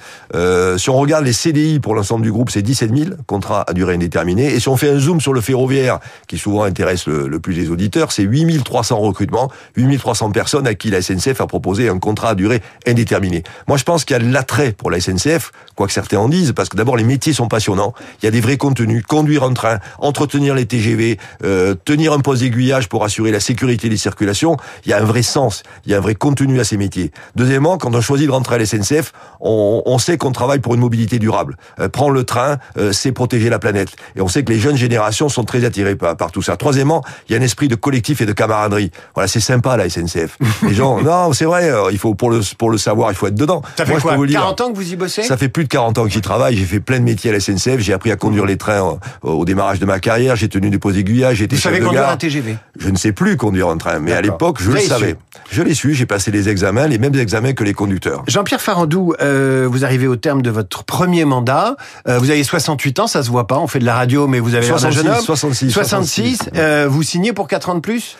si 0.76 0.90
on 0.90 0.98
regarde 0.98 1.24
les 1.24 1.37
CDI 1.38 1.78
pour 1.78 1.94
l'ensemble 1.94 2.24
du 2.24 2.32
groupe, 2.32 2.50
c'est 2.50 2.62
17 2.62 2.94
000 2.94 3.10
contrats 3.26 3.64
à 3.66 3.72
durée 3.72 3.94
indéterminée. 3.94 4.52
Et 4.52 4.60
si 4.60 4.68
on 4.68 4.76
fait 4.76 4.90
un 4.90 4.98
zoom 4.98 5.20
sur 5.20 5.32
le 5.32 5.40
ferroviaire, 5.40 6.00
qui 6.26 6.36
souvent 6.36 6.64
intéresse 6.64 7.06
le, 7.06 7.38
plus 7.38 7.54
les 7.54 7.70
auditeurs, 7.70 8.12
c'est 8.12 8.24
8 8.24 8.64
300 8.64 8.98
recrutements, 8.98 9.50
8 9.76 9.98
300 9.98 10.30
personnes 10.32 10.66
à 10.66 10.74
qui 10.74 10.90
la 10.90 11.00
SNCF 11.00 11.40
a 11.40 11.46
proposé 11.46 11.88
un 11.88 11.98
contrat 11.98 12.30
à 12.30 12.34
durée 12.34 12.60
indéterminée. 12.86 13.44
Moi, 13.68 13.78
je 13.78 13.84
pense 13.84 14.04
qu'il 14.04 14.14
y 14.14 14.20
a 14.20 14.22
de 14.22 14.30
l'attrait 14.30 14.72
pour 14.72 14.90
la 14.90 15.00
SNCF, 15.00 15.52
quoi 15.76 15.86
que 15.86 15.92
certains 15.92 16.18
en 16.18 16.28
disent, 16.28 16.52
parce 16.52 16.68
que 16.68 16.76
d'abord, 16.76 16.96
les 16.96 17.04
métiers 17.04 17.32
sont 17.32 17.48
passionnants. 17.48 17.94
Il 18.20 18.24
y 18.24 18.28
a 18.28 18.32
des 18.32 18.40
vrais 18.40 18.56
contenus. 18.56 19.04
Conduire 19.06 19.44
un 19.44 19.54
train, 19.54 19.78
entretenir 20.00 20.56
les 20.56 20.66
TGV, 20.66 21.18
euh, 21.44 21.74
tenir 21.84 22.12
un 22.12 22.20
poste 22.20 22.42
d'aiguillage 22.42 22.88
pour 22.88 23.04
assurer 23.04 23.30
la 23.30 23.40
sécurité 23.40 23.88
des 23.88 23.96
circulations. 23.96 24.56
Il 24.84 24.90
y 24.90 24.92
a 24.92 24.98
un 24.98 25.04
vrai 25.04 25.22
sens, 25.22 25.62
il 25.86 25.92
y 25.92 25.94
a 25.94 25.98
un 25.98 26.00
vrai 26.00 26.16
contenu 26.16 26.58
à 26.58 26.64
ces 26.64 26.76
métiers. 26.76 27.12
Deuxièmement, 27.36 27.78
quand 27.78 27.94
on 27.94 28.00
choisit 28.00 28.26
de 28.26 28.32
rentrer 28.32 28.56
à 28.56 28.58
la 28.58 28.66
SNCF, 28.66 29.12
on, 29.40 29.82
on 29.86 29.98
sait 29.98 30.18
qu'on 30.18 30.32
travaille 30.32 30.58
pour 30.58 30.74
une 30.74 30.80
mobilité 30.80 31.18
durable 31.18 31.27
durable. 31.28 31.56
Euh, 31.78 31.88
prendre 31.90 32.12
le 32.12 32.24
train, 32.24 32.56
euh, 32.78 32.90
c'est 32.92 33.12
protéger 33.12 33.50
la 33.50 33.58
planète. 33.58 33.90
Et 34.16 34.20
on 34.22 34.28
sait 34.28 34.42
que 34.44 34.52
les 34.52 34.58
jeunes 34.58 34.76
générations 34.78 35.28
sont 35.28 35.44
très 35.44 35.64
attirées 35.64 35.94
par, 35.96 36.16
par 36.16 36.32
tout 36.32 36.40
ça. 36.42 36.56
Troisièmement, 36.56 37.04
il 37.28 37.32
y 37.32 37.36
a 37.36 37.40
un 37.40 37.44
esprit 37.44 37.68
de 37.68 37.74
collectif 37.74 38.20
et 38.22 38.26
de 38.26 38.32
camaraderie. 38.32 38.90
Voilà, 39.14 39.28
c'est 39.28 39.40
sympa 39.40 39.76
la 39.76 39.88
SNCF. 39.90 40.38
Les 40.62 40.72
gens, 40.74 41.02
non, 41.08 41.32
c'est 41.34 41.44
vrai, 41.44 41.70
euh, 41.70 41.90
il 41.92 41.98
faut 41.98 42.14
pour 42.14 42.30
le 42.30 42.40
pour 42.56 42.70
le 42.70 42.78
savoir, 42.78 43.10
il 43.10 43.14
faut 43.14 43.26
être 43.26 43.34
dedans. 43.34 43.60
Ça 43.76 43.84
fait 43.84 43.90
Moi, 43.90 43.98
je 43.98 44.02
quoi 44.04 44.12
peux 44.12 44.18
vous 44.18 44.26
dire. 44.26 44.40
40 44.40 44.60
ans 44.62 44.70
que 44.72 44.76
vous 44.76 44.92
y 44.92 44.96
bossez? 44.96 45.22
Ça 45.22 45.36
fait 45.36 45.48
plus 45.50 45.64
de 45.64 45.68
40 45.68 45.98
ans 45.98 46.04
que 46.04 46.10
j'y 46.10 46.22
travaille. 46.22 46.56
J'ai 46.56 46.64
fait 46.64 46.80
plein 46.80 46.98
de 46.98 47.04
métiers 47.04 47.28
à 47.30 47.34
la 47.34 47.40
SNCF. 47.40 47.78
J'ai 47.80 47.92
appris 47.92 48.10
à 48.10 48.16
conduire 48.16 48.46
les 48.46 48.56
trains 48.56 48.80
au, 48.80 48.98
au 49.22 49.44
démarrage 49.44 49.78
de 49.80 49.86
ma 49.86 49.98
carrière. 50.00 50.34
J'ai 50.36 50.48
tenu 50.48 50.70
des 50.70 50.78
postes 50.78 50.96
aiguillages. 50.96 51.36
J'ai 51.36 51.44
été 51.44 51.56
Vous 51.56 51.62
chef 51.62 51.70
savez 51.72 51.80
de 51.80 51.84
conduire 51.84 52.02
gare. 52.04 52.12
un 52.12 52.16
TGV 52.16 52.56
Je 52.78 52.88
ne 52.88 52.96
sais 52.96 53.12
plus 53.12 53.36
conduire 53.36 53.68
un 53.68 53.76
train, 53.76 53.98
mais 53.98 54.12
à 54.12 54.20
l'époque, 54.22 54.58
je 54.60 54.64
Vous 54.70 54.72
le 54.76 54.80
savais. 54.80 55.10
su. 55.10 55.50
Je 55.56 55.62
l'ai 55.62 55.74
su. 55.74 55.92
J'ai 55.94 56.06
passé 56.06 56.30
les 56.30 56.48
examens, 56.48 56.86
les 56.86 56.98
mêmes 56.98 57.14
examens 57.14 57.52
que 57.52 57.64
les 57.64 57.74
conducteurs. 57.74 58.22
Jean-Pierre 58.28 58.60
Farandou, 58.60 59.14
euh, 59.20 59.66
vous 59.70 59.84
arrivez 59.84 60.06
au 60.06 60.16
terme 60.16 60.42
de 60.42 60.50
votre 60.50 60.84
premier 60.84 61.17
mandat. 61.24 61.76
Euh, 62.06 62.18
vous 62.18 62.30
avez 62.30 62.44
68 62.44 63.00
ans, 63.00 63.06
ça 63.06 63.22
se 63.22 63.30
voit 63.30 63.46
pas. 63.46 63.58
On 63.58 63.66
fait 63.66 63.78
de 63.78 63.84
la 63.84 63.94
radio, 63.94 64.26
mais 64.26 64.40
vous 64.40 64.54
avez 64.54 64.66
l'air 64.66 64.76
d'un 64.76 64.90
66, 64.90 64.96
jeune 64.96 65.08
homme. 65.14 65.24
66, 65.24 65.70
66. 65.70 66.38
euh, 66.56 66.86
vous 66.88 67.02
signez 67.02 67.32
pour 67.32 67.48
4 67.48 67.70
ans 67.70 67.74
de 67.74 67.80
plus? 67.80 68.16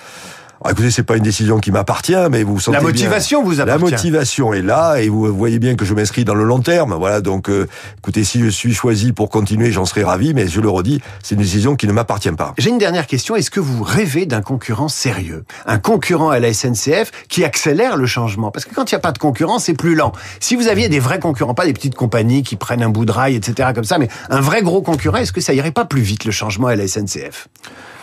Alors, 0.60 0.72
écoutez, 0.72 0.90
c'est 0.90 1.04
pas 1.04 1.16
une 1.16 1.22
décision 1.22 1.60
qui 1.60 1.70
m'appartient, 1.70 2.16
mais 2.32 2.42
vous 2.42 2.58
sentez 2.58 2.74
La 2.76 2.80
bien- 2.80 2.88
motivation 2.88 3.44
vous 3.44 3.52
La 3.52 3.62
appartient. 3.62 3.84
motivation 3.84 4.52
est 4.52 4.62
là 4.62 4.96
et 4.96 5.08
vous 5.08 5.32
voyez 5.32 5.60
bien 5.60 5.76
que 5.76 5.84
je 5.84 5.94
m'inscris 5.94 6.24
dans 6.24 6.34
le 6.34 6.42
long 6.42 6.58
terme. 6.58 6.94
Voilà, 6.94 7.20
donc 7.20 7.48
euh, 7.48 7.68
écoutez, 7.98 8.24
si 8.24 8.40
je 8.40 8.48
suis 8.48 8.74
choisi 8.74 9.12
pour 9.12 9.30
continuer, 9.30 9.70
j'en 9.70 9.84
serai 9.84 10.02
ravi, 10.02 10.34
mais 10.34 10.48
je 10.48 10.60
le 10.60 10.68
redis, 10.68 11.00
c'est 11.22 11.36
une 11.36 11.40
décision 11.42 11.76
qui 11.76 11.86
ne 11.86 11.92
m'appartient 11.92 12.32
pas. 12.32 12.54
J'ai 12.58 12.70
une 12.70 12.78
dernière 12.78 13.06
question. 13.06 13.36
Est-ce 13.36 13.52
que 13.52 13.60
vous 13.60 13.84
rêvez 13.84 14.26
d'un 14.26 14.42
concurrent 14.42 14.88
sérieux? 14.88 15.44
Un 15.66 15.78
concurrent 15.78 16.30
à 16.30 16.40
la 16.40 16.52
SNCF 16.52 17.12
qui 17.28 17.44
accélère 17.44 17.96
le 17.96 18.06
changement? 18.06 18.50
Parce 18.50 18.64
que 18.64 18.74
quand 18.74 18.90
il 18.90 18.94
n'y 18.94 18.98
a 18.98 19.00
pas 19.00 19.12
de 19.12 19.18
concurrent, 19.18 19.60
c'est 19.60 19.74
plus 19.74 19.94
lent. 19.94 20.12
Si 20.40 20.56
vous 20.56 20.66
aviez 20.66 20.88
des 20.88 20.98
vrais 20.98 21.20
concurrents, 21.20 21.54
pas 21.54 21.66
des 21.66 21.72
petites 21.72 21.94
compagnies 21.94 22.42
qui 22.42 22.56
prennent 22.56 22.82
un 22.82 22.88
bout 22.90 23.04
de 23.04 23.12
rail, 23.12 23.36
etc., 23.36 23.70
comme 23.74 23.84
ça, 23.84 23.98
mais 23.98 24.08
un 24.28 24.40
vrai 24.40 24.62
gros 24.62 24.82
concurrent, 24.82 25.18
est-ce 25.18 25.32
que 25.32 25.40
ça 25.40 25.52
irait 25.54 25.70
pas 25.70 25.84
plus 25.84 26.02
vite 26.02 26.24
le 26.24 26.32
changement 26.32 26.66
à 26.66 26.74
la 26.74 26.88
SNCF 26.88 27.46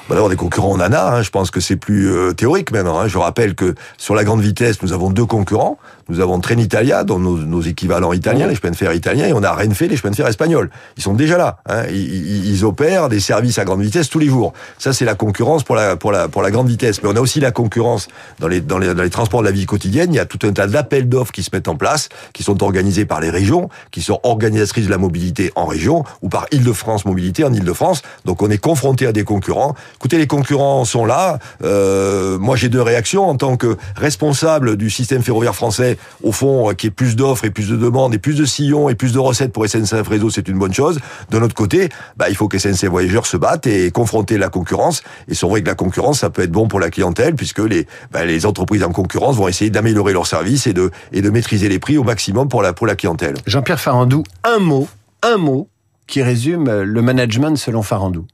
Bah, 0.08 0.14
D'abord, 0.16 0.30
des 0.30 0.36
concurrents, 0.36 0.70
on 0.72 0.76
en 0.76 0.80
a. 0.94 1.00
hein. 1.18 1.22
Je 1.24 1.32
pense 1.32 1.50
que 1.50 1.60
c'est 1.60 1.78
plus 1.78 2.12
euh, 2.12 2.32
théorique 2.34 2.72
maintenant. 2.72 3.00
hein. 3.00 3.08
Je 3.08 3.18
rappelle 3.18 3.56
que 3.56 3.74
sur 3.98 4.14
la 4.14 4.24
grande 4.24 4.42
vitesse, 4.42 4.82
nous 4.84 4.94
avons 4.94 5.10
deux 5.10 5.26
concurrents. 5.26 5.80
Nous 6.08 6.20
avons 6.20 6.40
Trenitalia, 6.40 7.04
dont 7.04 7.18
nos, 7.18 7.36
nos 7.38 7.62
équivalents 7.62 8.14
italiens, 8.14 8.46
Mhm. 8.46 8.52
les 8.52 8.56
chemins 8.56 8.70
de 8.70 8.76
fer 8.76 8.94
italiens, 8.94 9.26
et 9.26 9.34
on 9.34 9.42
a 9.42 9.52
Renfe, 9.52 9.80
les 9.82 9.98
chemins 9.98 10.12
de 10.12 10.16
fer 10.16 10.28
espagnols. 10.28 10.70
Ils 10.98 11.02
sont 11.02 11.16
déjà 11.16 11.36
là. 11.40 11.58
hein. 11.68 11.86
Ils, 11.90 11.96
ils- 11.96 12.52
ils 12.52 12.64
opèrent 12.66 13.10
des 13.10 13.20
services 13.20 13.58
à 13.58 13.66
grande 13.66 13.82
vitesse 13.82 14.08
tous 14.10 14.20
les 14.20 14.28
jours. 14.28 14.54
Ça, 14.78 14.94
c'est 14.94 15.06
la 15.06 15.16
concurrence 15.16 15.64
pour 15.64 15.76
la, 15.76 15.96
pour, 15.96 16.12
la, 16.12 16.28
pour 16.28 16.44
la 16.44 16.52
grande 16.52 16.68
vitesse. 16.68 17.02
Mais 17.02 17.10
on 17.10 17.16
a 17.16 17.20
aussi 17.20 17.40
la 17.40 17.50
concurrence 17.50 18.08
dans 18.40 18.48
les, 18.48 18.62
dans 18.62 18.78
les, 18.78 18.94
dans 18.94 19.02
les 19.02 19.10
transports 19.10 19.40
de 19.42 19.46
la 19.48 19.52
vie 19.52 19.66
quotidienne. 19.66 20.14
Il 20.14 20.18
y 20.18 20.20
a 20.20 20.26
tout 20.28 20.38
un 20.48 20.54
tas 20.54 20.68
d'appels 20.68 21.10
d'offres 21.10 21.32
qui 21.32 21.42
se 21.42 21.50
mettent 21.52 21.68
en 21.68 21.76
place, 21.76 22.10
qui 22.34 22.44
sont 22.44 22.62
organisés 22.62 23.06
par 23.06 23.20
les 23.20 23.32
régions, 23.32 23.70
qui 23.90 24.04
sont 24.04 24.20
organisatrices 24.22 24.86
de 24.86 24.92
la 24.92 25.00
mobilité 25.00 25.52
en 25.56 25.66
région, 25.66 26.04
ou 26.22 26.30
par 26.30 26.46
Île-de-France 26.52 27.06
Mobilité 27.06 27.44
en 27.44 27.52
Île-de-France. 27.52 28.04
Donc 28.26 28.44
on 28.44 28.52
est 28.52 28.60
confronté 28.60 29.08
à 29.08 29.12
des 29.12 29.24
concurrents. 29.24 29.74
Écoutez, 29.96 30.18
les 30.18 30.28
concurrents 30.28 30.86
sont 30.86 31.06
là. 31.06 31.40
Euh, 31.64 32.38
moi, 32.38 32.56
j'ai 32.56 32.70
deux 32.70 32.82
réactions 32.82 33.28
en 33.28 33.36
tant 33.36 33.58
que 33.58 33.78
responsable 33.96 34.76
du 34.76 34.90
système 34.90 35.24
ferroviaire 35.24 35.56
français. 35.56 35.98
Au 36.24 36.32
fond, 36.32 36.70
euh, 36.70 36.74
qui 36.74 36.88
est 36.88 36.92
plus 36.92 37.16
d'offres 37.16 37.46
et 37.46 37.50
plus 37.50 37.70
de 37.70 37.76
demandes 37.76 38.14
et 38.14 38.20
plus 38.20 38.36
de 38.36 38.46
sillons 38.46 38.90
et 38.90 38.96
plus 38.96 39.14
de 39.14 39.20
recettes 39.20 39.54
pour 39.54 39.68
SNCF 39.68 40.08
Réseau, 40.08 40.30
c'est 40.30 40.48
une 40.48 40.60
bonne 40.60 40.74
chose. 40.74 41.00
De 41.32 41.40
notre 41.40 41.56
côté, 41.56 41.90
bah, 42.18 42.30
il 42.30 42.36
faut 42.36 42.48
que 42.48 42.58
SNCF 42.58 42.86
Voyageurs 42.86 43.26
se 43.26 43.38
battent 43.38 43.68
et 43.68 43.90
confronter 43.92 44.38
la 44.38 44.50
concurrence. 44.50 45.02
Et 45.28 45.34
c'est 45.34 45.48
vrai 45.48 45.62
que 45.62 45.68
la 45.68 45.76
concurrence, 45.76 46.20
ça 46.20 46.30
peut 46.30 46.44
être 46.44 46.52
bon 46.52 46.68
pour 46.68 46.80
la 46.80 46.90
clientèle 46.90 47.36
puisque 47.36 47.60
les, 47.60 47.88
bah, 48.12 48.26
les 48.26 48.46
entreprises 48.46 48.84
en 48.84 48.92
concurrence 48.92 49.38
vont 49.38 49.48
essayer 49.48 49.72
d'améliorer 49.72 50.14
leurs 50.14 50.28
services 50.28 50.68
et 50.68 50.74
de, 50.74 50.92
et 51.14 51.22
de 51.22 51.30
maîtriser 51.30 51.70
les 51.70 51.80
prix 51.80 51.98
au 51.98 52.04
maximum 52.04 52.50
pour 52.50 52.62
la, 52.62 52.74
pour 52.74 52.86
la 52.86 52.96
clientèle. 52.96 53.36
Jean-Pierre 53.48 53.80
Farandou, 53.80 54.24
un 54.44 54.60
mot, 54.60 54.88
un 55.24 55.38
mot 55.38 55.70
qui 56.08 56.22
résume 56.22 56.82
le 56.82 57.02
management 57.02 57.56
selon 57.58 57.82
Farandou. 57.82 58.28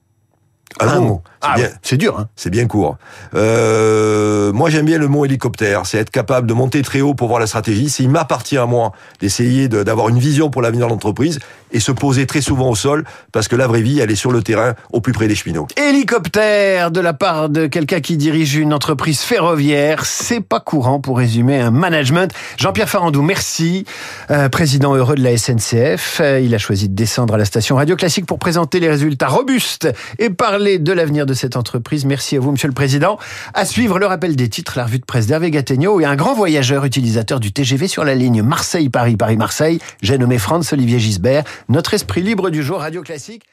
Un 0.79 0.99
mot. 1.01 1.21
C'est 1.25 1.47
Ah 1.49 1.55
bien. 1.55 1.65
ouais, 1.65 1.97
dur, 1.97 2.17
hein 2.19 2.27
C'est 2.35 2.49
bien 2.49 2.65
court. 2.67 2.97
Euh, 3.35 4.51
moi, 4.53 4.69
j'aime 4.69 4.85
bien 4.85 4.97
le 4.97 5.07
mot 5.07 5.25
hélicoptère. 5.25 5.85
C'est 5.85 5.97
être 5.97 6.09
capable 6.11 6.47
de 6.47 6.53
monter 6.53 6.81
très 6.81 7.01
haut 7.01 7.13
pour 7.13 7.27
voir 7.27 7.39
la 7.39 7.47
stratégie. 7.47 7.89
C'est 7.89 8.03
il 8.03 8.09
m'appartient 8.09 8.57
à 8.57 8.65
moi 8.65 8.91
d'essayer 9.19 9.67
de- 9.67 9.83
d'avoir 9.83 10.09
une 10.09 10.19
vision 10.19 10.49
pour 10.49 10.61
l'avenir 10.61 10.85
de 10.87 10.91
l'entreprise 10.91 11.39
et 11.71 11.79
se 11.79 11.91
poser 11.91 12.25
très 12.25 12.41
souvent 12.41 12.69
au 12.69 12.75
sol 12.75 13.03
parce 13.31 13.47
que 13.47 13.55
la 13.55 13.67
vraie 13.67 13.81
vie, 13.81 13.99
elle 13.99 14.11
est 14.11 14.15
sur 14.15 14.31
le 14.31 14.41
terrain, 14.43 14.73
au 14.91 15.01
plus 15.01 15.13
près 15.13 15.27
des 15.27 15.35
cheminots. 15.35 15.67
Hélicoptère 15.77 16.91
de 16.91 16.99
la 16.99 17.13
part 17.13 17.49
de 17.49 17.67
quelqu'un 17.67 17.99
qui 18.01 18.17
dirige 18.17 18.55
une 18.55 18.73
entreprise 18.73 19.21
ferroviaire, 19.21 20.05
c'est 20.05 20.41
pas 20.41 20.59
courant 20.59 20.99
pour 20.99 21.17
résumer 21.17 21.59
un 21.59 21.71
management. 21.71 22.33
Jean-Pierre 22.57 22.89
Farandou, 22.89 23.21
merci, 23.21 23.85
Euh, 24.29 24.49
président 24.49 24.95
heureux 24.95 25.15
de 25.15 25.23
la 25.23 25.35
SNCF. 25.37 26.19
Euh, 26.21 26.39
il 26.39 26.53
a 26.55 26.57
choisi 26.57 26.87
de 26.87 26.95
descendre 26.95 27.33
à 27.33 27.37
la 27.37 27.45
station 27.45 27.75
Radio 27.75 27.95
Classique 27.95 28.25
pour 28.25 28.39
présenter 28.39 28.79
les 28.79 28.89
résultats 28.89 29.27
robustes 29.27 29.89
et 30.19 30.29
parler 30.29 30.79
de 30.79 30.91
l'avenir 30.93 31.25
de 31.25 31.33
cette 31.33 31.55
entreprise. 31.57 32.05
Merci 32.05 32.37
à 32.37 32.39
vous, 32.39 32.51
Monsieur 32.51 32.67
le 32.67 32.73
Président. 32.73 33.17
À 33.53 33.65
suivre 33.65 33.99
le 33.99 34.05
rappel 34.05 34.35
des 34.35 34.47
titres, 34.47 34.73
la 34.77 34.85
revue 34.85 34.99
de 34.99 35.05
presse 35.05 35.27
d'Hervé 35.27 35.51
Gattegno 35.51 35.99
et 35.99 36.05
un 36.05 36.15
grand 36.15 36.33
voyageur 36.33 36.85
utilisateur 36.85 37.39
du 37.39 37.51
TGV 37.51 37.87
sur 37.87 38.03
la 38.03 38.15
ligne 38.15 38.41
Marseille-Paris, 38.41 39.17
Paris-Marseille. 39.17 39.79
J'ai 40.01 40.17
nommé 40.17 40.37
Franz 40.37 40.73
Olivier 40.73 40.99
Gisbert, 40.99 41.43
notre 41.69 41.93
esprit 41.93 42.21
libre 42.21 42.49
du 42.49 42.63
jour 42.63 42.79
Radio 42.79 43.01
Classique. 43.01 43.45